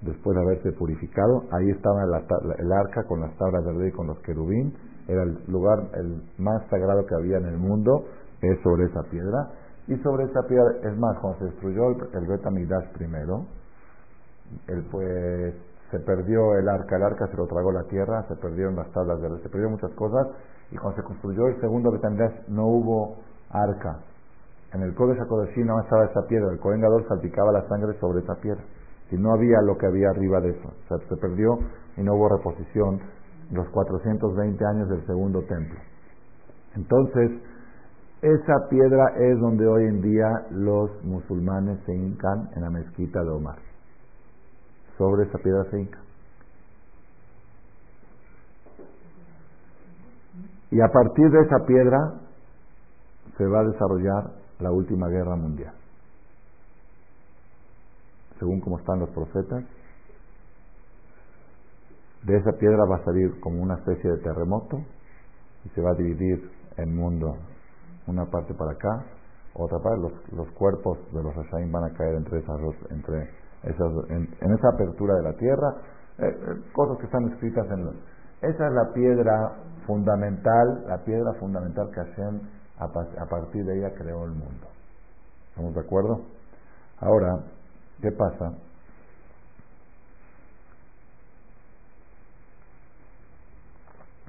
después 0.02 0.36
de 0.36 0.42
haberse 0.42 0.72
purificado. 0.74 1.44
Ahí 1.52 1.70
estaba 1.70 2.04
el 2.04 2.72
arca 2.72 3.04
con 3.04 3.22
las 3.22 3.36
tablas 3.38 3.66
de 3.66 3.74
rey, 3.74 3.92
con 3.92 4.08
los 4.08 4.20
querubín. 4.20 4.74
Era 5.08 5.24
el 5.24 5.44
lugar 5.48 5.80
el 5.96 6.22
más 6.38 6.66
sagrado 6.70 7.06
que 7.06 7.16
había 7.16 7.38
en 7.38 7.46
el 7.46 7.58
mundo, 7.58 8.06
es 8.42 8.60
sobre 8.62 8.86
esa 8.86 9.02
piedra. 9.10 9.50
Y 9.88 9.96
sobre 9.98 10.26
esa 10.26 10.42
piedra, 10.48 10.72
es 10.84 10.98
más, 10.98 11.18
cuando 11.20 11.40
se 11.40 11.46
destruyó 11.46 11.90
el, 11.90 11.98
el 12.14 12.90
primero, 12.94 13.46
él 14.68 14.86
pues 14.92 15.56
se 15.90 16.00
perdió 16.00 16.56
el 16.60 16.70
arca, 16.70 16.96
el 16.96 17.04
arca 17.04 17.28
se 17.28 17.38
lo 17.38 17.48
tragó 17.48 17.72
la 17.72 17.84
tierra, 17.86 18.24
se 18.28 18.36
perdieron 18.36 18.76
las 18.76 18.92
tablas 18.92 19.20
de 19.20 19.30
rey, 19.30 19.40
se 19.42 19.50
perdieron 19.50 19.74
muchas 19.74 19.92
cosas. 19.94 20.28
Y 20.72 20.78
cuando 20.78 21.02
se 21.02 21.08
construyó 21.08 21.48
el 21.48 21.60
segundo 21.60 21.92
Betamidash 21.92 22.48
no 22.50 22.68
hubo 22.68 23.16
arca. 23.50 24.00
En 24.72 24.84
el 24.84 24.94
Kodesh 24.94 25.20
HaKodeshim 25.20 25.66
no 25.66 25.82
estaba 25.82 26.06
esa 26.06 26.22
piedra, 26.28 26.52
el 26.52 26.60
Kohen 26.60 26.82
salpicaba 27.08 27.52
la 27.52 27.68
sangre 27.68 28.00
sobre 28.00 28.20
esa 28.20 28.36
piedra 28.36 28.62
y 29.12 29.18
no 29.18 29.34
había 29.34 29.62
lo 29.62 29.78
que 29.78 29.88
había 29.88 30.10
arriba 30.10 30.40
de 30.42 30.52
eso. 30.52 30.68
O 30.68 30.88
sea, 30.88 30.98
se 31.08 31.18
perdió 31.18 31.60
y 31.98 32.02
no 32.02 32.14
hubo 32.16 32.30
reposición 32.30 33.00
los 33.52 33.68
420 33.70 34.66
años 34.66 34.90
del 34.90 35.06
segundo 35.08 35.42
templo. 35.44 35.80
Entonces, 36.76 37.32
esa 38.22 38.70
piedra 38.70 39.14
es 39.18 39.40
donde 39.40 39.66
hoy 39.66 39.86
en 39.86 40.02
día 40.02 40.28
los 40.52 40.92
musulmanes 41.04 41.80
se 41.86 41.96
hincan 41.96 42.50
en 42.56 42.62
la 42.62 42.70
mezquita 42.70 43.24
de 43.24 43.30
Omar. 43.30 43.58
Sobre 44.98 45.24
esa 45.24 45.38
piedra 45.40 45.64
se 45.72 45.80
hincan. 45.80 46.02
Y 50.72 50.82
a 50.82 50.88
partir 50.88 51.30
de 51.32 51.42
esa 51.42 51.66
piedra 51.66 52.14
se 53.38 53.46
va 53.48 53.62
a 53.62 53.64
desarrollar 53.64 54.32
la 54.60 54.72
última 54.72 55.08
guerra 55.08 55.36
mundial 55.36 55.74
según 58.40 58.62
como 58.62 58.80
están 58.80 59.00
los 59.00 59.10
profetas, 59.10 59.64
de 62.24 62.38
esa 62.38 62.52
piedra 62.54 62.86
va 62.86 62.98
a 62.98 63.06
salir 63.06 63.40
como 63.40 63.62
una 63.62 63.76
especie 63.76 64.10
de 64.12 64.18
terremoto 64.18 64.78
y 65.66 65.70
se 65.70 65.82
va 65.82 65.92
a 65.92 65.96
dividir 65.96 66.52
el 66.78 66.90
mundo, 66.90 67.38
una 68.08 68.26
parte 68.26 68.54
para 68.54 68.72
acá, 68.72 69.06
otra 69.54 69.80
parte, 69.80 70.00
los, 70.02 70.34
los 70.34 70.52
cuerpos 70.52 70.98
de 71.12 71.24
los 71.24 71.36
Rashaim 71.36 71.72
van 71.72 71.84
a 71.86 71.94
caer 71.94 72.16
entre 72.16 72.40
esas 72.40 72.60
entre 72.90 73.30
esas, 73.64 73.92
en, 74.10 74.52
esa 74.54 74.70
apertura 74.70 75.16
de 75.16 75.24
la 75.24 75.34
tierra, 75.34 75.76
eh, 76.18 76.28
eh, 76.28 76.72
cosas 76.74 76.98
que 77.00 77.06
están 77.06 77.28
escritas 77.32 77.66
en 77.72 77.86
los... 77.86 77.96
Esa 78.42 78.68
es 78.68 78.74
la 78.74 78.94
piedra 78.94 79.56
fundamental, 79.86 80.86
la 80.88 81.04
piedra 81.04 81.34
fundamental 81.40 81.90
que 81.90 82.00
Hashem 82.00 82.40
a, 82.78 82.86
a 82.86 83.26
partir 83.26 83.66
de 83.66 83.80
ella 83.80 83.94
creó 83.98 84.24
el 84.24 84.32
mundo. 84.32 84.68
¿Estamos 85.50 85.74
de 85.74 85.82
acuerdo? 85.82 86.22
Ahora, 87.02 87.44
¿Qué 88.02 88.12
pasa? 88.12 88.54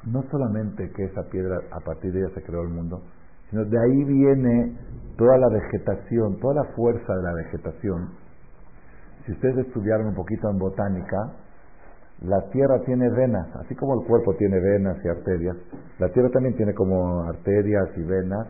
No 0.05 0.23
solamente 0.31 0.91
que 0.93 1.05
esa 1.05 1.23
piedra, 1.31 1.61
a 1.71 1.81
partir 1.81 2.13
de 2.13 2.21
ella 2.21 2.35
se 2.35 2.43
creó 2.43 2.63
el 2.63 2.71
mundo, 2.71 3.03
sino 3.51 3.65
de 3.65 3.79
ahí 3.79 4.05
viene 4.05 4.77
toda 5.17 5.37
la 5.37 5.49
vegetación, 5.49 6.41
toda 6.41 6.55
la 6.55 6.65
fuerza 6.75 7.15
de 7.15 7.23
la 7.23 7.35
vegetación. 7.35 8.11
Si 9.27 9.33
ustedes 9.33 9.67
estudiaron 9.67 10.09
un 10.09 10.15
poquito 10.15 10.49
en 10.49 10.59
botánica, 10.59 11.35
la 12.23 12.41
tierra 12.51 12.81
tiene 12.85 13.09
venas, 13.11 13.47
así 13.57 13.75
como 13.75 14.01
el 14.01 14.07
cuerpo 14.07 14.35
tiene 14.37 14.59
venas 14.59 14.97
y 15.05 15.09
arterias, 15.09 15.57
la 15.99 16.09
tierra 16.09 16.31
también 16.31 16.57
tiene 16.57 16.75
como 16.75 17.23
arterias 17.23 17.89
y 17.97 18.03
venas, 18.03 18.49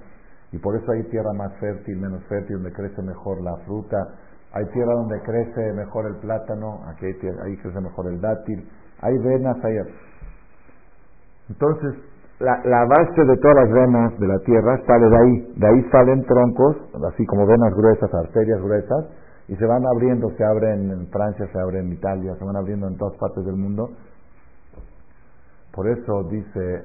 y 0.53 0.59
por 0.59 0.77
eso 0.77 0.91
hay 0.93 1.03
tierra 1.11 1.33
más 1.33 1.53
fértil, 1.59 1.97
menos 1.99 2.23
fértil, 2.25 2.57
donde 2.57 2.73
crece 2.73 3.03
mejor 3.03 3.41
la 3.43 3.57
fruta, 3.67 3.97
hay 4.53 4.65
tierra 4.73 4.95
donde 4.95 5.21
crece 5.23 5.73
mejor 5.75 6.07
el 6.07 6.17
plátano, 6.17 6.81
aquí 6.89 7.07
hay 7.07 7.15
ahí 7.45 7.57
crece 7.59 7.81
mejor 7.81 8.09
el 8.09 8.21
dátil, 8.21 8.69
hay 9.01 9.19
venas 9.19 9.57
ahí. 9.65 9.77
Entonces, 11.49 11.95
la, 12.41 12.61
la, 12.65 12.85
base 12.87 13.25
de 13.25 13.37
todas 13.37 13.65
las 13.65 13.71
venas 13.71 14.19
de 14.19 14.27
la 14.27 14.39
tierra 14.41 14.81
sale 14.87 15.09
de 15.09 15.17
ahí, 15.17 15.53
de 15.57 15.67
ahí 15.67 15.91
salen 15.91 16.25
troncos, 16.25 16.77
así 17.13 17.25
como 17.27 17.47
venas 17.47 17.75
gruesas, 17.75 18.13
arterias 18.13 18.61
gruesas, 18.63 19.07
y 19.49 19.57
se 19.57 19.67
van 19.67 19.85
abriendo, 19.85 20.31
se 20.37 20.45
abren 20.45 20.91
en 20.91 21.07
Francia, 21.09 21.47
se 21.53 21.61
abren 21.61 21.87
en 21.87 21.93
Italia, 21.93 22.35
se 22.39 22.45
van 22.45 22.57
abriendo 22.57 22.89
en 22.89 22.97
todas 22.97 23.17
partes 23.19 23.45
del 23.45 23.57
mundo. 23.57 23.91
Por 25.73 25.89
eso 25.89 26.25
dice, 26.31 26.85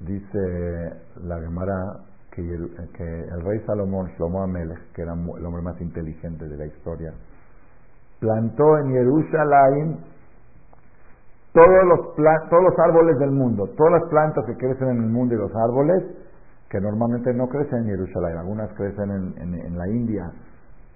dice 0.00 0.92
la 1.22 1.40
Gemara, 1.40 2.09
que 2.32 2.42
el, 2.42 3.42
rey 3.42 3.60
Salomón, 3.66 4.08
Shlomo 4.16 4.42
Amelech, 4.42 4.92
que 4.94 5.02
era 5.02 5.14
el 5.14 5.44
hombre 5.44 5.62
más 5.62 5.80
inteligente 5.80 6.46
de 6.48 6.56
la 6.56 6.66
historia, 6.66 7.12
plantó 8.20 8.78
en 8.78 8.92
Jerusalén 8.92 9.98
todos 11.52 11.84
los, 11.84 12.14
todos 12.14 12.62
los 12.62 12.78
árboles 12.78 13.18
del 13.18 13.32
mundo, 13.32 13.66
todas 13.76 14.00
las 14.00 14.10
plantas 14.10 14.44
que 14.46 14.56
crecen 14.56 14.88
en 14.90 15.02
el 15.02 15.10
mundo 15.10 15.34
y 15.34 15.38
los 15.38 15.50
árboles, 15.56 16.04
que 16.68 16.80
normalmente 16.80 17.34
no 17.34 17.48
crecen 17.48 17.80
en 17.80 17.86
Jerusalén, 17.86 18.38
algunas 18.38 18.70
crecen 18.74 19.10
en, 19.10 19.54
en, 19.54 19.76
la 19.76 19.88
India, 19.88 20.30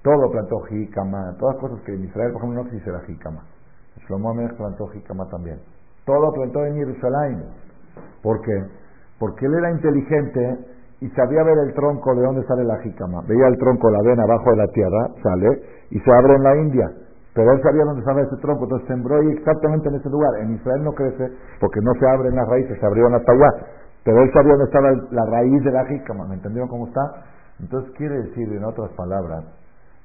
todo 0.03 0.31
plantó 0.31 0.61
jícama, 0.69 1.35
todas 1.41 1.57
cosas 1.57 1.81
que 1.81 1.95
en 1.95 2.05
Israel, 2.05 2.33
por 2.33 2.43
ejemplo, 2.43 2.63
no 2.63 2.69
existe 2.69 2.93
la 2.93 3.01
jícama. 3.01 3.43
Shlomo 4.07 4.31
Amelech 4.31 4.57
plantó 4.57 4.87
jícama 4.89 5.27
también. 5.29 5.59
Todo 6.05 6.33
plantó 6.33 6.65
en 6.67 6.75
Jerusalén. 6.75 7.45
¿Por 8.23 8.41
qué? 8.43 8.65
Porque 9.19 9.47
él 9.47 9.55
era 9.55 9.71
inteligente 9.71 10.74
y 11.05 11.11
sabía 11.11 11.43
ver 11.43 11.59
el 11.59 11.75
tronco 11.75 12.15
de 12.15 12.23
dónde 12.23 12.43
sale 12.45 12.65
la 12.65 12.79
jícama. 12.79 13.21
Veía 13.29 13.47
el 13.49 13.59
tronco, 13.59 13.91
la 13.91 14.01
ven 14.01 14.19
abajo 14.19 14.51
de 14.53 14.57
la 14.57 14.69
tierra, 14.69 15.11
sale, 15.23 15.63
y 15.91 16.01
se 16.01 16.11
abre 16.19 16.35
en 16.35 16.43
la 16.43 16.57
India. 16.57 16.91
Pero 17.35 17.53
él 17.53 17.61
sabía 17.63 17.85
dónde 17.85 18.03
sale 18.05 18.23
ese 18.23 18.41
tronco, 18.41 18.65
entonces 18.65 18.89
sembró 18.89 19.17
ahí 19.17 19.29
exactamente 19.37 19.91
en 19.91 19.97
ese 19.97 20.09
lugar. 20.09 20.31
En 20.41 20.55
Israel 20.55 20.83
no 20.83 20.93
crece 20.93 21.29
porque 21.61 21.81
no 21.83 21.93
se 22.01 22.09
abren 22.09 22.35
las 22.35 22.49
raíces, 22.49 22.81
se 22.81 22.87
abrió 22.87 23.07
en 23.09 23.17
Atawá. 23.17 23.51
Pero 24.03 24.23
él 24.23 24.33
sabía 24.33 24.53
dónde 24.53 24.65
estaba 24.65 24.91
la 25.11 25.27
raíz 25.27 25.63
de 25.63 25.73
la 25.73 25.85
jícama, 25.85 26.27
¿me 26.27 26.37
entendieron 26.37 26.71
cómo 26.71 26.87
está? 26.87 27.03
Entonces 27.61 27.93
quiere 27.99 28.23
decir, 28.23 28.51
en 28.51 28.65
otras 28.65 28.91
palabras, 28.93 29.45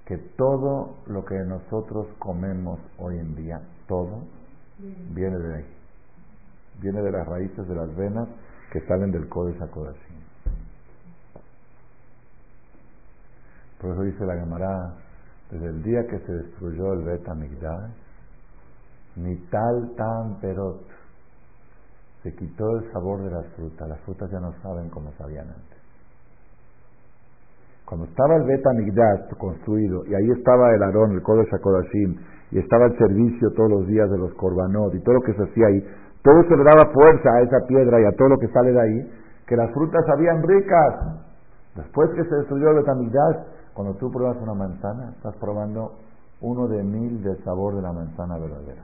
que 0.06 0.18
todo 0.36 0.98
lo 1.08 1.24
que 1.24 1.40
nosotros 1.48 2.08
comemos 2.20 2.78
hoy 2.98 3.20
en 3.20 3.36
día, 3.36 3.62
todo, 3.88 4.24
viene 5.16 5.38
de 5.38 5.56
ahí. 5.56 5.66
Viene 6.82 7.02
de 7.02 7.12
las 7.12 7.26
raíces 7.26 7.66
de 7.70 7.76
las 7.76 7.96
venas 7.96 8.28
que 8.74 8.82
salen 8.82 9.12
del 9.12 9.30
Kodesh 9.30 9.62
HaKodashim. 9.62 10.29
Por 13.82 13.92
eso 13.92 14.02
dice 14.04 14.26
la 14.26 14.36
Gemara, 14.36 14.94
desde 15.52 15.68
el 15.68 15.84
día 15.84 16.06
que 16.08 16.20
se 16.20 16.34
destruyó 16.34 16.94
el 16.94 17.04
Bet 17.04 17.28
ni 19.16 19.36
tal 19.50 19.92
tan 19.96 20.40
perot, 20.40 20.84
se 22.24 22.36
quitó 22.36 22.78
el 22.78 22.92
sabor 22.92 23.24
de 23.24 23.32
las 23.32 23.46
frutas. 23.56 23.88
Las 23.88 24.00
frutas 24.02 24.30
ya 24.32 24.40
no 24.40 24.54
saben 24.62 24.90
como 24.90 25.12
sabían 25.14 25.48
antes. 25.48 25.80
Cuando 27.86 28.06
estaba 28.06 28.36
el 28.36 28.44
Bet 28.44 28.64
construido, 29.38 30.06
y 30.06 30.14
ahí 30.14 30.30
estaba 30.38 30.76
el 30.76 30.84
Aarón, 30.84 31.12
el 31.14 31.24
Kodesh 31.24 31.52
HaKodashim, 31.54 32.18
y 32.52 32.60
estaba 32.60 32.86
el 32.86 32.98
servicio 32.98 33.50
todos 33.56 33.70
los 33.70 33.88
días 33.88 34.10
de 34.12 34.18
los 34.18 34.34
Korbanot, 34.36 34.94
y 34.94 35.02
todo 35.02 35.16
lo 35.16 35.22
que 35.22 35.34
se 35.34 35.44
hacía 35.44 35.68
ahí, 35.68 35.82
todo 36.22 36.44
se 36.44 36.56
le 36.56 36.64
daba 36.64 36.92
fuerza 36.94 37.30
a 37.34 37.42
esa 37.42 37.66
piedra 37.66 38.00
y 38.02 38.06
a 38.06 38.12
todo 38.12 38.30
lo 38.30 38.38
que 38.38 38.48
sale 38.50 38.72
de 38.74 38.82
ahí, 38.82 39.12
que 39.48 39.56
las 39.56 39.72
frutas 39.74 40.06
sabían 40.06 40.44
ricas. 40.44 40.96
Después 41.76 42.10
que 42.12 42.24
se 42.26 42.36
destruyó 42.36 42.70
el 42.72 42.76
Bet 42.76 43.59
cuando 43.74 43.96
tú 43.96 44.12
pruebas 44.12 44.38
una 44.42 44.54
manzana, 44.54 45.14
estás 45.16 45.36
probando 45.38 45.94
uno 46.42 46.68
de 46.68 46.84
mil 46.84 47.22
del 47.24 47.44
sabor 47.44 47.76
de 47.76 47.82
la 47.82 47.92
manzana 47.92 48.38
verdadera. 48.38 48.84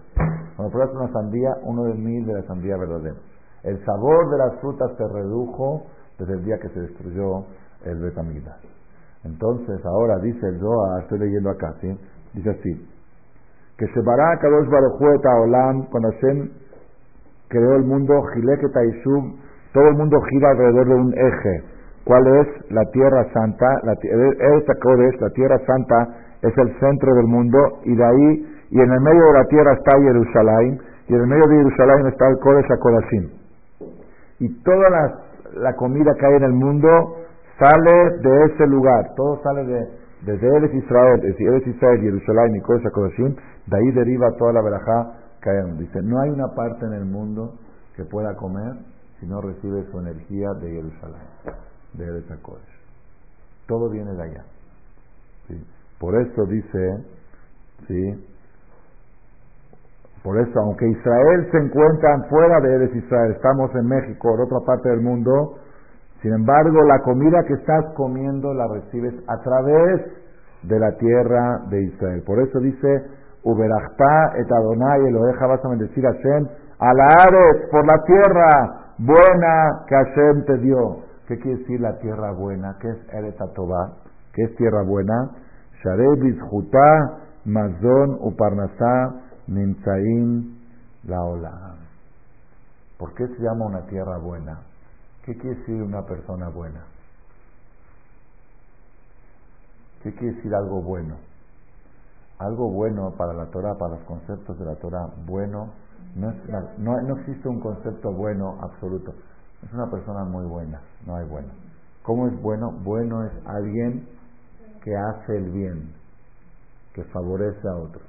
Cuando 0.56 0.72
pruebas 0.72 0.96
una 0.96 1.12
sandía, 1.12 1.50
uno 1.64 1.84
de 1.86 1.94
mil 1.96 2.26
de 2.26 2.34
la 2.34 2.44
sandía 2.44 2.78
verdadera. 2.78 3.16
El 3.64 3.84
sabor 3.86 4.30
de 4.30 4.38
las 4.38 4.60
frutas 4.62 4.92
se 4.98 5.08
redujo 5.08 5.84
desde 6.20 6.34
el 6.34 6.46
día 6.46 6.58
que 6.60 6.70
se 6.70 6.82
destruyó 6.82 7.46
el 7.86 8.00
betamigdash. 8.00 8.64
Entonces, 9.24 9.84
ahora 9.86 10.20
dice 10.20 10.48
el 10.48 10.60
Zohar, 10.60 11.02
estoy 11.02 11.20
leyendo 11.20 11.50
acá, 11.50 11.74
¿sí? 11.82 11.98
Dice 12.34 12.50
así, 12.52 12.88
que 13.78 13.88
se 13.88 14.02
bará 14.02 14.38
Kadosh 14.40 14.70
Barujueta 14.70 15.36
Olam, 15.42 15.86
cuando 15.90 16.12
Hashem 16.12 16.50
creó 17.48 17.76
el 17.76 17.84
mundo, 17.84 18.14
Gileket 18.34 18.72
todo 19.74 19.88
el 19.90 19.96
mundo 19.96 20.18
gira 20.30 20.52
alrededor 20.52 20.88
de 20.88 20.96
un 20.96 21.14
eje. 21.14 21.75
¿Cuál 22.06 22.28
es? 22.28 22.72
La 22.72 22.86
Tierra 22.92 23.26
Santa, 23.34 23.66
la, 23.84 23.94
esta 23.94 24.74
es 24.74 25.22
la 25.22 25.30
Tierra 25.32 25.60
Santa 25.66 26.26
es 26.42 26.58
el 26.58 26.80
centro 26.80 27.14
del 27.16 27.26
mundo 27.26 27.58
y 27.84 27.96
de 27.96 28.06
ahí, 28.06 28.46
y 28.70 28.80
en 28.80 28.92
el 28.92 29.02
medio 29.02 29.24
de 29.26 29.34
la 29.34 29.46
Tierra 29.46 29.74
está 29.74 29.98
Jerusalén, 30.00 30.80
y 31.08 31.14
en 31.14 31.22
el 31.22 31.28
medio 31.28 31.44
de 31.48 31.56
Jerusalén 31.58 32.08
está 32.08 32.28
el 32.30 32.38
Kodesh 32.40 32.72
HaKodashim. 32.72 33.30
Y 34.40 34.64
toda 34.64 34.90
la, 34.90 35.74
comida 35.76 36.14
que 36.20 36.26
hay 36.26 36.34
en 36.36 36.44
el 36.44 36.54
mundo 36.54 37.16
sale 37.60 38.18
de 38.22 38.46
ese 38.46 38.68
lugar, 38.68 39.14
todo 39.16 39.42
sale 39.42 39.66
de, 39.66 39.88
desde 40.26 40.48
Eres 40.58 40.74
Israel, 40.74 41.22
desde 41.22 41.46
Eres 41.46 41.68
Israel, 41.68 42.02
Jerusalén 42.02 42.56
y 42.56 42.62
Kodesh 42.62 42.86
HaKodashim, 42.86 43.36
de 43.68 43.78
ahí 43.78 43.92
deriva 43.94 44.32
toda 44.38 44.54
la 44.54 44.62
verajá 44.62 45.14
que 45.42 45.50
hay. 45.50 45.78
Dice, 45.80 46.02
no 46.04 46.20
hay 46.20 46.30
una 46.30 46.54
parte 46.56 46.86
en 46.86 46.94
el 46.94 47.06
mundo 47.06 47.56
que 47.96 48.04
pueda 48.04 48.36
comer 48.36 48.74
si 49.20 49.26
no 49.26 49.42
recibe 49.42 49.84
su 49.90 50.00
energía 50.00 50.50
de 50.62 50.70
Jerusalén, 50.70 51.22
de 51.98 52.34
HaKodesh. 52.34 52.76
Todo 53.68 53.90
viene 53.90 54.14
de 54.14 54.24
allá. 54.24 54.44
Por 56.00 56.16
eso 56.16 56.46
dice, 56.46 57.04
¿sí? 57.88 58.26
Por 60.24 60.40
eso, 60.40 60.60
aunque 60.60 60.88
Israel 60.88 61.48
se 61.52 61.58
encuentra 61.58 62.24
fuera 62.30 62.60
de 62.60 62.76
Eres 62.76 62.96
Israel, 62.96 63.32
estamos 63.32 63.70
en 63.76 63.86
México, 63.88 64.34
en 64.34 64.42
otra 64.42 64.60
parte 64.66 64.90
del 64.90 65.02
mundo, 65.02 65.60
sin 66.22 66.34
embargo, 66.34 66.82
la 66.84 67.00
comida 67.04 67.44
que 67.48 67.54
estás 67.54 67.86
comiendo 67.96 68.52
la 68.54 68.68
recibes 68.68 69.14
a 69.28 69.38
través 69.44 70.02
de 70.64 70.80
la 70.80 70.98
tierra 70.98 71.60
de 71.70 71.84
Israel. 71.84 72.24
Por 72.26 72.40
eso 72.40 72.60
dice, 72.60 73.06
Uberachta 73.44 74.34
et 74.38 74.52
Adonai 74.52 75.06
Eloheja, 75.08 75.46
vas 75.46 75.64
a 75.64 75.70
bendecir 75.70 76.04
a 76.08 76.12
Hashem, 76.14 76.48
a 76.80 76.94
la 76.94 77.08
Ares, 77.28 77.70
por 77.70 77.86
la 77.86 78.04
tierra 78.04 78.94
buena 78.98 79.84
que 79.88 79.96
Hashem 79.96 80.46
te 80.46 80.58
dio. 80.58 81.05
¿Qué 81.28 81.40
quiere 81.40 81.58
decir 81.58 81.82
la 81.82 81.98
tierra 82.00 82.32
buena? 82.34 82.78
¿Qué 82.80 82.88
es 82.90 83.14
Eretatobá? 83.14 83.98
¿Qué 84.34 84.44
es 84.44 84.56
tierra 84.58 84.84
buena? 84.84 85.32
Sharei 85.84 86.22
Bizhuta, 86.22 87.20
Mazon 87.46 88.18
Uparnasá, 88.22 89.22
Nimzaim. 89.48 90.56
¿Por 92.98 93.14
qué 93.16 93.28
se 93.28 93.44
llama 93.44 93.66
una 93.66 93.86
tierra 93.88 94.18
buena? 94.18 94.62
¿Qué 95.24 95.36
quiere 95.38 95.58
decir 95.60 95.82
una 95.82 96.04
persona 96.06 96.50
buena? 96.50 96.84
¿Qué 100.04 100.14
quiere 100.14 100.36
decir 100.36 100.54
algo 100.54 100.82
bueno? 100.82 101.16
Algo 102.40 102.72
bueno 102.72 103.14
para 103.18 103.34
la 103.34 103.46
Torah, 103.48 103.76
para 103.78 103.96
los 103.96 104.04
conceptos 104.06 104.60
de 104.60 104.66
la 104.66 104.76
Torah, 104.76 105.08
bueno, 105.26 105.70
no, 106.16 106.34
no, 106.78 107.02
no 107.02 107.18
existe 107.18 107.48
un 107.48 107.60
concepto 107.60 108.12
bueno 108.12 108.58
absoluto. 108.62 109.14
Es 109.66 109.74
una 109.74 109.90
persona 109.90 110.24
muy 110.26 110.46
buena, 110.46 110.80
no 111.06 111.16
hay 111.16 111.28
bueno. 111.28 111.50
¿Cómo 112.04 112.28
es 112.28 112.42
bueno? 112.42 112.72
Bueno 112.84 113.24
es 113.26 113.32
alguien 113.48 114.08
que 114.84 114.96
hace 114.96 115.38
el 115.38 115.52
bien, 115.52 115.94
que 116.94 117.04
favorece 117.06 117.68
a 117.68 117.76
otros. 117.76 118.04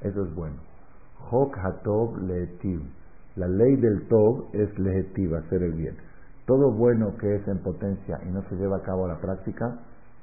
Eso 0.00 0.24
es 0.24 0.34
bueno. 0.34 0.56
Hok 1.30 1.56
hatov 1.56 2.18
lehetiv. 2.18 2.82
La 3.36 3.46
ley 3.46 3.76
del 3.76 4.08
tov 4.08 4.48
es 4.52 4.76
lehetiv, 4.78 5.34
hacer 5.36 5.62
el 5.62 5.72
bien. 5.72 5.96
Todo 6.46 6.72
bueno 6.72 7.16
que 7.16 7.36
es 7.36 7.46
en 7.46 7.62
potencia 7.62 8.18
y 8.26 8.32
no 8.32 8.42
se 8.48 8.56
lleva 8.56 8.78
a 8.78 8.82
cabo 8.82 9.04
a 9.04 9.14
la 9.14 9.20
práctica 9.20 9.78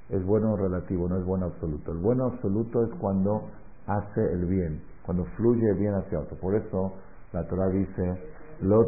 es 0.09 0.25
bueno 0.25 0.57
relativo, 0.57 1.07
no 1.07 1.17
es 1.17 1.25
bueno 1.25 1.45
absoluto. 1.45 1.91
El 1.91 1.99
bueno 1.99 2.25
absoluto 2.25 2.83
es 2.83 2.89
cuando 2.99 3.43
hace 3.87 4.21
el 4.33 4.45
bien, 4.45 4.81
cuando 5.03 5.23
fluye 5.37 5.73
bien 5.73 5.93
hacia 5.93 6.19
otro. 6.19 6.37
Por 6.37 6.55
eso 6.55 6.93
la 7.31 7.47
Torah 7.47 7.69
dice, 7.69 8.21
lo 8.61 8.85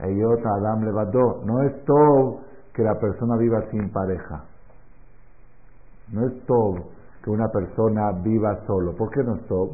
eyot 0.00 0.46
adam 0.46 0.84
levado. 0.84 1.42
No 1.44 1.62
es 1.62 1.84
tov 1.84 2.40
que 2.72 2.82
la 2.82 2.94
persona 2.98 3.36
viva 3.36 3.60
sin 3.70 3.90
pareja. 3.90 4.44
No 6.12 6.26
es 6.26 6.46
tov 6.46 6.78
que 7.22 7.30
una 7.30 7.48
persona 7.48 8.12
viva 8.22 8.58
solo. 8.66 8.94
¿Por 8.96 9.10
qué 9.10 9.22
no 9.22 9.36
es 9.36 9.46
tov? 9.46 9.70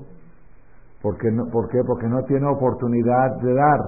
Porque 1.03 1.31
no, 1.31 1.47
¿Por 1.51 1.69
qué? 1.69 1.79
Porque 1.87 2.07
no 2.07 2.23
tiene 2.25 2.47
oportunidad 2.47 3.37
de 3.41 3.55
dar. 3.55 3.81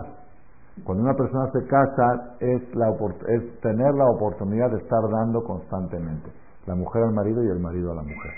Cuando 0.85 1.05
una 1.05 1.15
persona 1.15 1.51
se 1.53 1.67
casa 1.67 2.37
es, 2.41 2.75
la, 2.75 2.89
es 2.89 3.61
tener 3.61 3.95
la 3.95 4.07
oportunidad 4.07 4.71
de 4.71 4.79
estar 4.79 5.01
dando 5.11 5.45
constantemente. 5.45 6.33
La 6.67 6.75
mujer 6.75 7.03
al 7.03 7.13
marido 7.13 7.45
y 7.45 7.49
el 7.49 7.61
marido 7.61 7.93
a 7.93 7.97
la 7.97 8.03
mujer. 8.03 8.33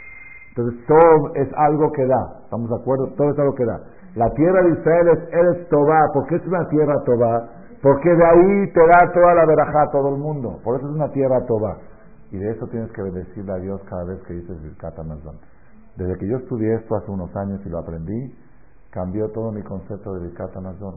Entonces 0.49 0.87
todo 0.87 1.35
es 1.35 1.49
algo 1.57 1.93
que 1.93 2.07
da. 2.07 2.41
¿Estamos 2.45 2.69
de 2.69 2.77
acuerdo? 2.77 3.07
Todo 3.17 3.31
es 3.31 3.39
algo 3.39 3.55
que 3.55 3.65
da. 3.65 3.81
La 4.17 4.31
tierra 4.31 4.63
de 4.63 4.71
Israel 4.71 5.09
es 5.31 5.69
Tobá. 5.69 6.01
¿Por 6.13 6.27
qué 6.27 6.37
es 6.37 6.47
una 6.47 6.69
tierra 6.69 6.95
Tobá? 7.05 7.49
Porque 7.85 8.09
de 8.09 8.25
ahí 8.25 8.73
te 8.73 8.81
da 8.81 9.13
toda 9.13 9.35
la 9.35 9.45
verajá 9.45 9.91
todo 9.93 10.09
el 10.09 10.17
mundo. 10.17 10.59
Por 10.65 10.79
eso 10.79 10.89
es 10.89 10.95
una 10.95 11.13
tierra 11.13 11.45
Tobá. 11.45 11.77
Y 12.31 12.39
de 12.39 12.51
eso 12.51 12.67
tienes 12.69 12.91
que 12.93 13.03
bendecirle 13.03 13.53
a 13.53 13.59
Dios 13.59 13.81
cada 13.91 14.05
vez 14.05 14.23
que 14.23 14.33
dices 14.33 14.63
Birkat 14.63 14.99
Amazon. 14.99 15.37
Desde 15.97 16.17
que 16.17 16.27
yo 16.27 16.39
estudié 16.39 16.77
esto 16.77 16.97
hace 16.97 17.11
unos 17.11 17.31
años 17.37 17.61
y 17.67 17.69
lo 17.69 17.79
aprendí, 17.79 18.35
cambió 18.91 19.29
todo 19.33 19.53
mi 19.53 19.63
concepto 19.63 20.15
de 20.15 20.29
Birkat 20.29 20.57
Amazon 20.57 20.95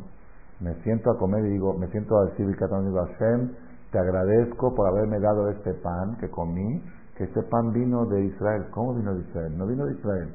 me 0.60 0.74
siento 0.82 1.12
a 1.12 1.18
comer 1.18 1.46
y 1.46 1.52
digo, 1.52 1.78
me 1.78 1.88
siento 1.90 2.18
a 2.18 2.26
decir, 2.26 2.48
digo, 2.48 2.58
Hashem, 2.58 3.52
te 3.92 4.00
agradezco 4.00 4.74
por 4.74 4.88
haberme 4.88 5.20
dado 5.20 5.50
este 5.50 5.74
pan 5.76 6.18
que 6.20 6.30
comí, 6.30 6.84
que 7.16 7.26
este 7.26 7.44
pan 7.44 7.72
vino 7.74 8.06
de 8.06 8.26
Israel. 8.26 8.66
¿Cómo 8.72 8.96
vino 8.96 9.14
de 9.14 9.22
Israel? 9.22 9.58
No 9.58 9.68
vino 9.68 9.86
de 9.86 9.94
Israel. 9.94 10.30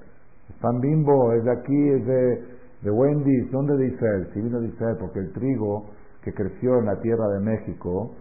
Es 0.48 0.56
pan 0.56 0.80
bimbo, 0.80 1.32
es 1.32 1.44
de 1.44 1.52
aquí, 1.52 1.88
es 1.90 2.06
de, 2.06 2.44
de 2.82 2.90
Wendy's. 2.90 3.50
¿Dónde 3.50 3.76
de 3.76 3.86
Israel? 3.88 4.28
Sí 4.32 4.40
vino 4.40 4.60
de 4.60 4.68
Israel, 4.68 4.96
porque 5.00 5.18
el 5.18 5.32
trigo 5.32 5.86
que 6.22 6.32
creció 6.32 6.78
en 6.78 6.86
la 6.86 7.00
tierra 7.00 7.28
de 7.28 7.40
México 7.40 8.12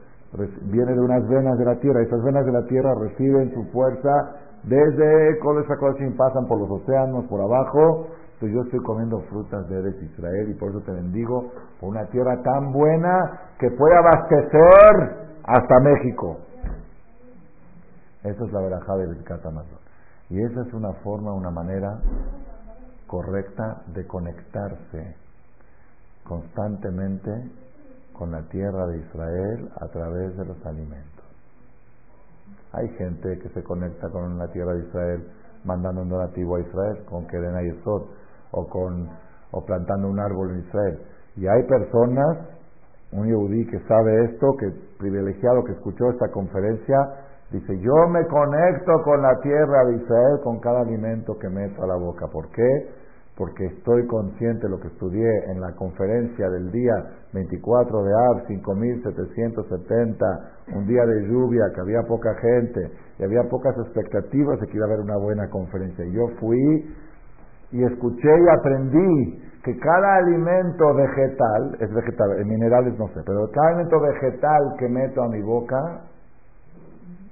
viene 0.64 0.94
de 0.94 1.00
unas 1.00 1.28
venas 1.28 1.58
de 1.58 1.66
la 1.66 1.80
tierra. 1.80 2.02
Esas 2.02 2.24
venas 2.24 2.46
de 2.46 2.52
la 2.52 2.66
tierra 2.66 2.94
reciben 2.96 3.54
su 3.54 3.66
fuerza 3.72 4.10
desde 4.64 5.40
Kodesh 5.40 5.68
pasan 6.16 6.46
por 6.48 6.60
los 6.60 6.70
océanos, 6.70 7.26
por 7.26 7.42
abajo, 7.42 8.08
yo 8.42 8.62
estoy 8.64 8.80
comiendo 8.80 9.20
frutas 9.22 9.68
de 9.70 9.80
Eres 9.80 10.02
Israel 10.02 10.50
y 10.50 10.54
por 10.56 10.70
eso 10.70 10.82
te 10.82 10.92
bendigo 10.92 11.52
por 11.80 11.90
una 11.90 12.06
tierra 12.08 12.42
tan 12.42 12.72
buena 12.72 13.40
que 13.60 13.70
puede 13.72 13.96
abastecer 13.96 15.38
hasta 15.44 15.80
México. 15.80 16.38
Esa 18.24 18.46
es 18.46 18.52
la 18.52 18.62
verajá 18.62 18.96
del 18.98 19.24
Catamazón. 19.24 19.80
Y 20.30 20.42
esa 20.44 20.62
es 20.62 20.74
una 20.74 20.94
forma, 21.04 21.34
una 21.34 21.52
manera 21.52 22.00
correcta 23.08 23.84
de 23.94 24.08
conectarse 24.08 25.16
constantemente 26.24 27.32
con 28.22 28.30
la 28.30 28.44
tierra 28.50 28.86
de 28.86 29.00
Israel 29.00 29.68
a 29.82 29.88
través 29.88 30.38
de 30.38 30.46
los 30.46 30.64
alimentos. 30.64 31.26
Hay 32.72 32.88
gente 32.90 33.40
que 33.40 33.50
se 33.50 33.64
conecta 33.64 34.12
con 34.12 34.38
la 34.38 34.48
tierra 34.52 34.76
de 34.76 34.86
Israel 34.86 35.28
mandando 35.64 36.04
un 36.04 36.10
donativo 36.10 36.56
a 36.56 36.60
Israel, 36.60 37.04
con 37.10 37.26
Keren 37.26 37.58
Yesod, 37.64 38.04
o, 38.52 38.68
con, 38.70 39.10
o 39.50 39.66
plantando 39.66 40.08
un 40.08 40.20
árbol 40.20 40.52
en 40.52 40.60
Israel. 40.60 41.00
Y 41.36 41.48
hay 41.48 41.64
personas, 41.64 42.38
un 43.12 43.26
yehudí 43.26 43.66
que 43.66 43.80
sabe 43.88 44.26
esto, 44.26 44.56
que 44.60 44.70
privilegiado 45.00 45.64
que 45.64 45.72
escuchó 45.72 46.12
esta 46.12 46.30
conferencia, 46.30 46.98
dice, 47.50 47.74
yo 47.80 48.08
me 48.08 48.28
conecto 48.28 49.02
con 49.04 49.20
la 49.24 49.40
tierra 49.42 49.86
de 49.86 49.96
Israel 49.96 50.40
con 50.44 50.60
cada 50.60 50.82
alimento 50.82 51.40
que 51.40 51.50
meto 51.50 51.82
a 51.82 51.88
la 51.88 51.96
boca. 51.96 52.28
¿Por 52.28 52.52
qué? 52.52 53.01
Porque 53.42 53.66
estoy 53.66 54.06
consciente 54.06 54.68
de 54.68 54.70
lo 54.70 54.80
que 54.80 54.90
estudié 54.90 55.28
en 55.50 55.60
la 55.60 55.74
conferencia 55.74 56.48
del 56.48 56.72
día 56.72 56.94
24 57.34 58.04
de 58.04 58.14
Av, 58.14 58.46
5770, 58.46 60.26
un 60.76 60.86
día 60.86 61.04
de 61.04 61.28
lluvia, 61.28 61.64
que 61.74 61.82
había 61.82 62.04
poca 62.04 62.36
gente 62.36 62.92
y 63.18 63.24
había 63.24 63.42
pocas 63.50 63.76
expectativas 63.80 64.60
de 64.60 64.68
que 64.68 64.78
iba 64.78 64.86
a 64.86 64.90
haber 64.90 65.00
una 65.00 65.18
buena 65.18 65.50
conferencia. 65.50 66.06
Yo 66.06 66.28
fui 66.40 66.86
y 67.72 67.84
escuché 67.84 68.30
y 68.30 68.48
aprendí 68.60 69.42
que 69.64 69.76
cada 69.76 70.18
alimento 70.18 70.94
vegetal, 70.94 71.78
es 71.80 71.92
vegetal, 71.92 72.46
minerales 72.46 72.96
no 73.00 73.08
sé, 73.08 73.22
pero 73.26 73.50
cada 73.52 73.70
alimento 73.70 74.00
vegetal 74.02 74.76
que 74.78 74.88
meto 74.88 75.24
a 75.24 75.30
mi 75.30 75.42
boca, 75.42 76.04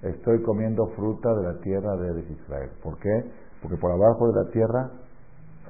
estoy 0.02 0.42
comiendo 0.42 0.88
fruta 0.96 1.36
de 1.36 1.44
la 1.54 1.60
tierra 1.60 1.96
de 1.98 2.20
Israel. 2.22 2.72
¿Por 2.82 2.98
qué? 2.98 3.26
Porque 3.62 3.78
por 3.78 3.92
abajo 3.92 4.26
de 4.32 4.44
la 4.44 4.50
tierra 4.50 4.90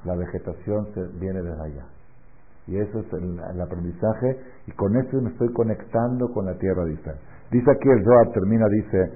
la 0.04 0.16
vegetación 0.16 0.86
se 0.94 1.06
viene 1.18 1.42
desde 1.42 1.62
allá. 1.62 1.86
Y 2.66 2.76
eso 2.78 3.00
es 3.00 3.12
el, 3.12 3.60
aprendizaje, 3.60 4.38
y 4.66 4.72
con 4.72 4.96
eso 4.96 5.20
me 5.20 5.30
estoy 5.30 5.52
conectando 5.52 6.28
con 6.32 6.46
la 6.46 6.54
tierra 6.58 6.84
de. 6.84 6.92
Dice 7.50 7.70
aquí 7.70 7.88
el 7.88 8.04
Zohar, 8.04 8.30
termina, 8.32 8.66
dice, 8.68 9.12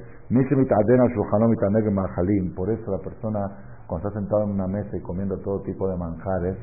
por 2.57 2.71
eso 2.71 2.91
la 2.91 2.99
persona 2.99 3.41
cuando 3.87 4.09
está 4.09 4.19
sentado 4.19 4.45
en 4.45 4.51
una 4.51 4.67
mesa 4.67 4.97
y 4.97 5.01
comiendo 5.01 5.39
todo 5.39 5.61
tipo 5.63 5.89
de 5.89 5.97
manjares, 5.97 6.57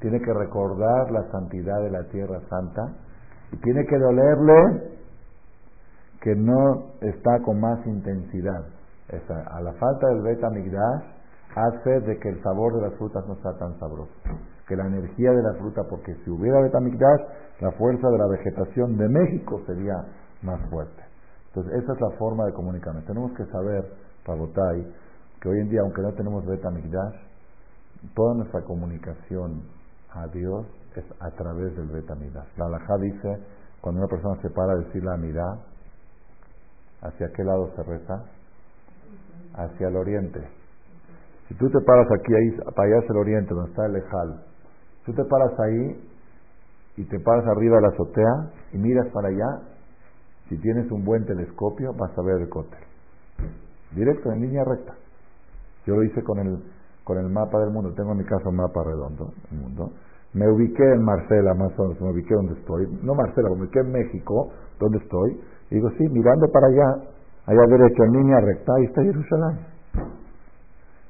tiene 0.00 0.20
que 0.20 0.34
recordar 0.34 1.10
la 1.10 1.30
santidad 1.30 1.80
de 1.80 1.90
la 1.90 2.04
tierra 2.04 2.40
santa 2.48 2.82
y 3.52 3.56
tiene 3.58 3.86
que 3.86 3.98
dolerle 3.98 4.94
que 6.20 6.34
no 6.34 6.92
está 7.00 7.40
con 7.44 7.60
más 7.60 7.86
intensidad. 7.86 8.73
A 9.08 9.60
la 9.60 9.72
falta 9.74 10.08
del 10.08 10.22
beta 10.22 10.50
migdash 10.50 11.04
hace 11.54 12.00
de 12.00 12.18
que 12.18 12.28
el 12.30 12.42
sabor 12.42 12.74
de 12.74 12.88
las 12.88 12.94
frutas 12.98 13.24
no 13.26 13.36
sea 13.36 13.52
tan 13.58 13.78
sabroso. 13.78 14.12
Que 14.66 14.76
la 14.76 14.86
energía 14.86 15.30
de 15.30 15.42
la 15.42 15.54
fruta, 15.54 15.82
porque 15.88 16.14
si 16.24 16.30
hubiera 16.30 16.60
beta 16.62 16.80
migdash, 16.80 17.20
la 17.60 17.70
fuerza 17.72 18.08
de 18.08 18.18
la 18.18 18.26
vegetación 18.28 18.96
de 18.96 19.08
México 19.08 19.60
sería 19.66 19.94
más 20.42 20.60
fuerte. 20.70 21.02
Entonces, 21.48 21.82
esa 21.82 21.92
es 21.92 22.00
la 22.00 22.10
forma 22.18 22.46
de 22.46 22.52
comunicarnos. 22.52 23.04
Tenemos 23.04 23.32
que 23.36 23.44
saber, 23.46 23.84
Rabotai, 24.24 24.92
que 25.40 25.48
hoy 25.48 25.60
en 25.60 25.68
día, 25.68 25.82
aunque 25.82 26.02
no 26.02 26.12
tenemos 26.14 26.44
beta 26.46 26.70
migdash, 26.70 27.14
toda 28.14 28.34
nuestra 28.34 28.62
comunicación 28.62 29.62
a 30.10 30.26
Dios 30.28 30.66
es 30.96 31.04
a 31.20 31.30
través 31.30 31.76
del 31.76 31.88
beta 31.88 32.14
migdash. 32.14 32.48
La 32.56 32.66
alajá 32.66 32.96
dice, 32.98 33.38
cuando 33.80 34.00
una 34.00 34.08
persona 34.08 34.40
se 34.42 34.50
para 34.50 34.72
a 34.72 34.76
decir 34.76 35.04
la 35.04 35.16
mirada, 35.16 35.58
¿hacia 37.02 37.28
qué 37.32 37.44
lado 37.44 37.70
se 37.76 37.82
reza? 37.82 38.24
Hacia 39.54 39.88
el 39.88 39.96
oriente. 39.96 40.40
Si 41.48 41.54
tú 41.54 41.68
te 41.70 41.80
paras 41.84 42.06
aquí, 42.10 42.34
ahí, 42.34 42.72
para 42.74 42.88
allá 42.88 43.04
es 43.04 43.10
el 43.10 43.16
oriente, 43.16 43.54
donde 43.54 43.70
está 43.70 43.86
el 43.86 43.96
Ejal. 43.96 44.44
Tú 45.04 45.12
te 45.12 45.24
paras 45.24 45.52
ahí 45.60 46.10
y 46.96 47.04
te 47.04 47.20
paras 47.20 47.46
arriba 47.46 47.76
de 47.76 47.82
la 47.82 47.88
azotea 47.88 48.50
y 48.72 48.78
miras 48.78 49.08
para 49.12 49.28
allá, 49.28 49.74
si 50.48 50.58
tienes 50.58 50.90
un 50.90 51.04
buen 51.04 51.24
telescopio, 51.24 51.92
vas 51.94 52.16
a 52.16 52.22
ver 52.22 52.42
el 52.42 52.48
cóctel. 52.48 52.80
Directo, 53.94 54.32
en 54.32 54.40
línea 54.40 54.64
recta. 54.64 54.94
Yo 55.86 55.94
lo 55.94 56.02
hice 56.02 56.22
con 56.22 56.38
el, 56.38 56.62
con 57.04 57.18
el 57.18 57.30
mapa 57.30 57.58
del 57.60 57.70
mundo. 57.70 57.92
Tengo 57.94 58.12
en 58.12 58.18
mi 58.18 58.24
casa 58.24 58.48
un 58.48 58.56
mapa 58.56 58.82
redondo. 58.84 59.32
Me 60.32 60.50
ubiqué 60.50 60.82
en 60.82 61.04
Marcela, 61.04 61.54
más 61.54 61.78
o 61.78 61.82
menos, 61.84 62.00
me 62.00 62.10
ubiqué 62.10 62.34
donde 62.34 62.54
estoy. 62.54 62.86
No 63.02 63.14
Marcela, 63.14 63.50
me 63.50 63.62
ubiqué 63.62 63.80
en 63.80 63.92
México, 63.92 64.50
donde 64.80 64.98
estoy. 64.98 65.40
Y 65.70 65.76
digo, 65.76 65.90
sí, 65.90 66.08
mirando 66.10 66.46
para 66.50 66.66
allá, 66.66 67.13
allá 67.46 67.60
derecho, 67.68 68.04
en 68.04 68.12
línea 68.12 68.40
recta, 68.40 68.72
ahí 68.76 68.84
está 68.84 69.02
Jerusalén. 69.02 69.58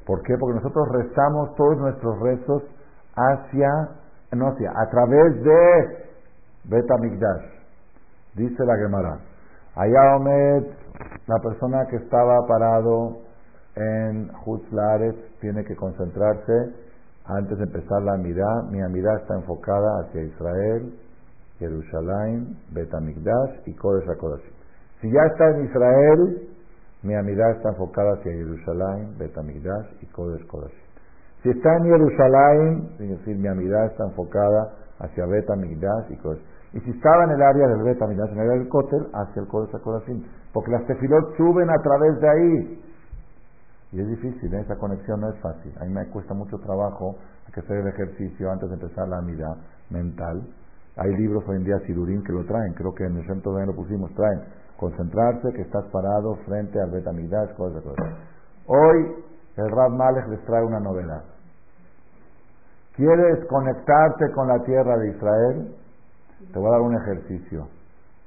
¿Por 0.06 0.22
qué? 0.22 0.34
Porque 0.38 0.56
nosotros 0.56 0.88
rezamos 0.92 1.54
todos 1.56 1.78
nuestros 1.78 2.20
rezos 2.20 2.62
hacia, 3.16 3.70
no 4.32 4.48
hacia, 4.48 4.70
a 4.70 4.90
través 4.90 5.42
de 5.42 6.04
Betamigdash. 6.64 7.44
Dice 8.34 8.64
la 8.64 8.76
Gemara. 8.76 9.18
Allá 9.76 10.16
Omed, 10.16 10.64
la 11.26 11.38
persona 11.40 11.86
que 11.88 11.96
estaba 11.96 12.46
parado 12.46 13.18
en 13.76 14.30
Hutzlares 14.44 15.14
tiene 15.40 15.64
que 15.64 15.74
concentrarse 15.74 16.74
antes 17.26 17.58
de 17.58 17.64
empezar 17.64 18.02
la 18.02 18.16
mirada. 18.16 18.62
Mi 18.70 18.78
mirada 18.92 19.18
está 19.20 19.34
enfocada 19.34 20.00
hacia 20.00 20.22
Israel, 20.22 20.94
Jerusalén, 21.58 22.56
Betamigdash 22.72 23.66
y 23.66 23.74
Kodesh 23.74 24.08
HaKodashim. 24.10 24.63
Si 25.00 25.10
ya 25.10 25.20
está 25.26 25.50
en 25.50 25.64
Israel, 25.64 26.48
mi 27.02 27.14
mirada 27.22 27.52
está 27.52 27.70
enfocada 27.70 28.14
hacia 28.14 28.32
Jerusalén, 28.32 29.18
Betamigdash 29.18 29.86
y 30.02 30.06
Kodesh 30.06 30.46
Kodashim. 30.46 30.78
Si 31.42 31.50
está 31.50 31.76
en 31.76 31.84
Jerusalén, 31.84 32.88
es 32.98 33.08
decir, 33.18 33.36
mi 33.36 33.48
mirada 33.50 33.86
está 33.86 34.04
enfocada 34.04 34.72
hacia 35.00 35.26
Betamigdash 35.26 36.10
y 36.10 36.16
Kodesh 36.16 36.42
y 36.72 36.80
si 36.80 36.90
estaba 36.90 37.22
en 37.22 37.30
el 37.30 37.40
área 37.42 37.68
del 37.68 37.84
Beta 37.84 38.04
en 38.04 38.12
el 38.12 38.20
área 38.20 38.58
del 38.58 38.68
Kotel, 38.68 39.06
hacia 39.14 39.42
el 39.42 39.46
Kodesh 39.46 39.72
HaKodashim. 39.76 40.24
Porque 40.52 40.72
las 40.72 40.84
tefilot 40.86 41.36
suben 41.36 41.70
a 41.70 41.80
través 41.80 42.18
de 42.18 42.28
ahí. 42.28 42.82
Y 43.92 44.00
es 44.00 44.08
difícil, 44.08 44.52
¿eh? 44.52 44.60
esa 44.60 44.74
conexión 44.74 45.20
no 45.20 45.28
es 45.28 45.38
fácil. 45.38 45.72
A 45.80 45.84
mí 45.84 45.92
me 45.92 46.04
cuesta 46.10 46.34
mucho 46.34 46.58
trabajo 46.58 47.14
hacer 47.60 47.78
el 47.78 47.88
ejercicio 47.88 48.50
antes 48.50 48.68
de 48.68 48.74
empezar 48.74 49.08
la 49.08 49.20
mirada 49.22 49.56
mental. 49.90 50.42
Hay 50.96 51.10
libros 51.16 51.44
hoy 51.48 51.56
en 51.56 51.64
día, 51.64 51.78
Sidurín, 51.86 52.22
que 52.22 52.32
lo 52.32 52.44
traen. 52.44 52.72
Creo 52.74 52.94
que 52.94 53.04
en 53.04 53.16
el 53.16 53.26
centro 53.26 53.54
de 53.54 53.66
lo 53.66 53.74
pusimos, 53.74 54.12
traen. 54.14 54.40
Concentrarse, 54.78 55.52
que 55.52 55.62
estás 55.62 55.84
parado 55.92 56.36
frente 56.46 56.80
al 56.80 56.90
Betamigdash, 56.90 57.54
cosas, 57.56 57.82
cosas. 57.82 58.14
Hoy 58.66 59.24
el 59.56 59.70
Rab 59.70 59.90
Malek 59.92 60.28
les 60.28 60.44
trae 60.44 60.64
una 60.64 60.80
novedad. 60.80 61.22
¿Quieres 62.96 63.44
conectarte 63.46 64.30
con 64.34 64.48
la 64.48 64.62
tierra 64.64 64.96
de 64.98 65.10
Israel? 65.10 65.74
Te 66.52 66.58
voy 66.58 66.68
a 66.68 66.72
dar 66.72 66.80
un 66.80 66.94
ejercicio. 66.94 67.68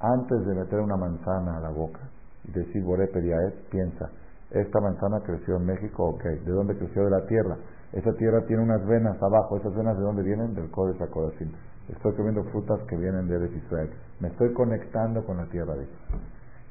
Antes 0.00 0.46
de 0.46 0.54
meter 0.54 0.80
una 0.80 0.96
manzana 0.96 1.56
a 1.56 1.60
la 1.60 1.70
boca 1.70 2.00
y 2.44 2.52
decir 2.52 2.84
Boré 2.84 3.08
Periaet, 3.08 3.68
piensa, 3.70 4.10
esta 4.50 4.80
manzana 4.80 5.20
creció 5.20 5.56
en 5.56 5.66
México, 5.66 6.04
ok, 6.04 6.22
¿de 6.22 6.52
dónde 6.52 6.76
creció? 6.76 7.04
De 7.04 7.10
la 7.10 7.26
tierra. 7.26 7.56
Esa 7.92 8.12
tierra 8.14 8.44
tiene 8.46 8.62
unas 8.62 8.86
venas 8.86 9.16
abajo, 9.22 9.56
¿esas 9.56 9.74
venas 9.74 9.96
de 9.96 10.02
dónde 10.02 10.22
vienen? 10.22 10.54
Del 10.54 10.70
Kodesh 10.70 11.00
HaKodashim. 11.00 11.52
Estoy 11.88 12.14
comiendo 12.14 12.44
frutas 12.44 12.80
que 12.88 12.96
vienen 12.96 13.26
de 13.26 13.56
Israel. 13.56 13.90
Me 14.20 14.28
estoy 14.28 14.52
conectando 14.52 15.24
con 15.24 15.38
la 15.38 15.46
tierra 15.46 15.74
de 15.74 15.84
Israel. 15.84 16.27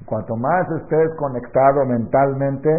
Cuanto 0.08 0.38
más 0.38 0.72
estés 0.72 1.14
conectado 1.18 1.86
mentalmente, 1.86 2.70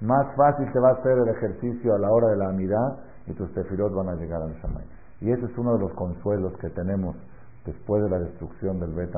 más 0.00 0.24
fácil 0.36 0.70
te 0.72 0.78
va 0.78 0.90
a 0.90 0.92
hacer 0.92 1.18
el 1.18 1.28
ejercicio 1.30 1.92
a 1.92 1.98
la 1.98 2.08
hora 2.12 2.28
de 2.28 2.36
la 2.36 2.50
amidad 2.50 2.98
y 3.26 3.32
tus 3.32 3.52
tefilot 3.54 3.92
van 3.92 4.10
a 4.10 4.14
llegar 4.14 4.40
al 4.40 4.54
Shamay. 4.54 4.84
Y 5.20 5.32
ese 5.32 5.46
es 5.46 5.58
uno 5.58 5.72
de 5.72 5.80
los 5.80 5.92
consuelos 5.94 6.52
que 6.60 6.70
tenemos 6.70 7.16
después 7.64 8.04
de 8.04 8.10
la 8.10 8.20
destrucción 8.20 8.78
del 8.78 8.94
Bet 8.94 9.10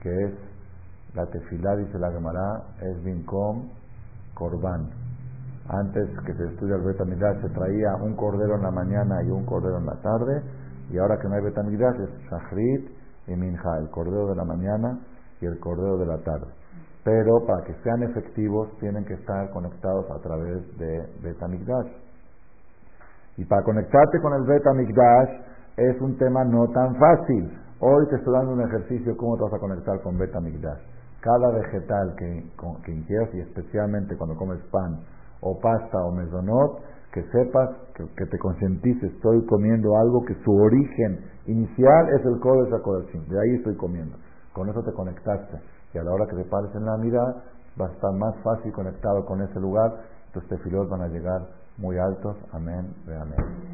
que 0.00 0.08
es 0.08 0.32
la 1.14 1.26
tefilá, 1.26 1.76
dice 1.76 1.98
la 1.98 2.10
Gemara, 2.10 2.62
es 2.80 3.04
Binkom 3.04 3.68
Korban. 4.32 4.88
Antes 5.68 6.08
que 6.24 6.32
se 6.32 6.46
estudia 6.46 6.76
el 6.76 6.82
Bet 6.82 6.96
se 6.96 7.48
traía 7.50 7.96
un 8.00 8.16
cordero 8.16 8.54
en 8.54 8.62
la 8.62 8.70
mañana 8.70 9.22
y 9.22 9.30
un 9.30 9.44
cordero 9.44 9.76
en 9.76 9.84
la 9.84 10.00
tarde, 10.00 10.42
y 10.88 10.96
ahora 10.96 11.18
que 11.18 11.28
no 11.28 11.34
hay 11.34 11.42
Bet 11.42 11.58
es 11.58 12.30
Shachrit 12.30 12.90
y 13.26 13.36
Minja, 13.36 13.78
el 13.80 13.90
cordero 13.90 14.28
de 14.28 14.36
la 14.36 14.44
mañana 14.44 14.98
y 15.42 15.46
el 15.46 15.58
cordero 15.58 15.98
de 15.98 16.06
la 16.06 16.18
tarde. 16.18 16.46
Pero 17.04 17.44
para 17.46 17.64
que 17.64 17.74
sean 17.82 18.02
efectivos 18.04 18.68
tienen 18.78 19.04
que 19.04 19.14
estar 19.14 19.50
conectados 19.50 20.08
a 20.10 20.20
través 20.22 20.62
de 20.78 21.02
Bet 21.20 21.36
Y 23.36 23.44
para 23.44 23.62
conectarte 23.64 24.20
con 24.20 24.32
el 24.34 24.44
Bet 24.44 24.62
es 25.76 26.00
un 26.00 26.16
tema 26.16 26.44
no 26.44 26.68
tan 26.68 26.94
fácil. 26.96 27.58
Hoy 27.80 28.06
te 28.08 28.16
estoy 28.16 28.32
dando 28.32 28.52
un 28.52 28.62
ejercicio 28.62 29.16
cómo 29.16 29.36
te 29.36 29.42
vas 29.42 29.54
a 29.54 29.58
conectar 29.58 30.00
con 30.02 30.16
Beta 30.16 30.40
Migdash. 30.40 30.80
Cada 31.20 31.50
vegetal 31.50 32.14
que, 32.16 32.46
que 32.84 32.92
ingieras 32.92 33.34
y 33.34 33.40
especialmente 33.40 34.16
cuando 34.16 34.36
comes 34.36 34.60
pan 34.70 35.00
o 35.40 35.58
pasta 35.58 35.98
o 36.04 36.12
mesonot, 36.12 36.80
que 37.12 37.22
sepas, 37.30 37.70
que, 37.94 38.26
te 38.26 38.38
concientices, 38.38 39.12
estoy 39.12 39.44
comiendo 39.46 39.96
algo 39.96 40.24
que 40.24 40.34
su 40.44 40.50
origen 40.50 41.18
inicial 41.46 42.08
es 42.18 42.24
el 42.24 42.40
Kodesh 42.40 42.72
HaKodashim, 42.72 43.28
de 43.28 43.40
ahí 43.40 43.56
estoy 43.56 43.76
comiendo. 43.76 44.16
Con 44.52 44.68
eso 44.68 44.82
te 44.82 44.92
conectaste. 44.92 45.60
Y 45.94 45.98
a 45.98 46.02
la 46.02 46.12
hora 46.12 46.26
que 46.26 46.36
te 46.36 46.44
pares 46.44 46.74
en 46.74 46.84
la 46.86 46.96
mirada, 46.96 47.42
vas 47.76 47.90
a 47.90 47.94
estar 47.94 48.12
más 48.12 48.34
fácil 48.42 48.72
conectado 48.72 49.24
con 49.24 49.42
ese 49.42 49.58
lugar, 49.60 49.92
tus 50.32 50.46
tefilos 50.48 50.88
van 50.88 51.02
a 51.02 51.08
llegar 51.08 51.46
muy 51.78 51.98
altos. 51.98 52.36
Amén, 52.52 52.94
amén. 53.06 53.72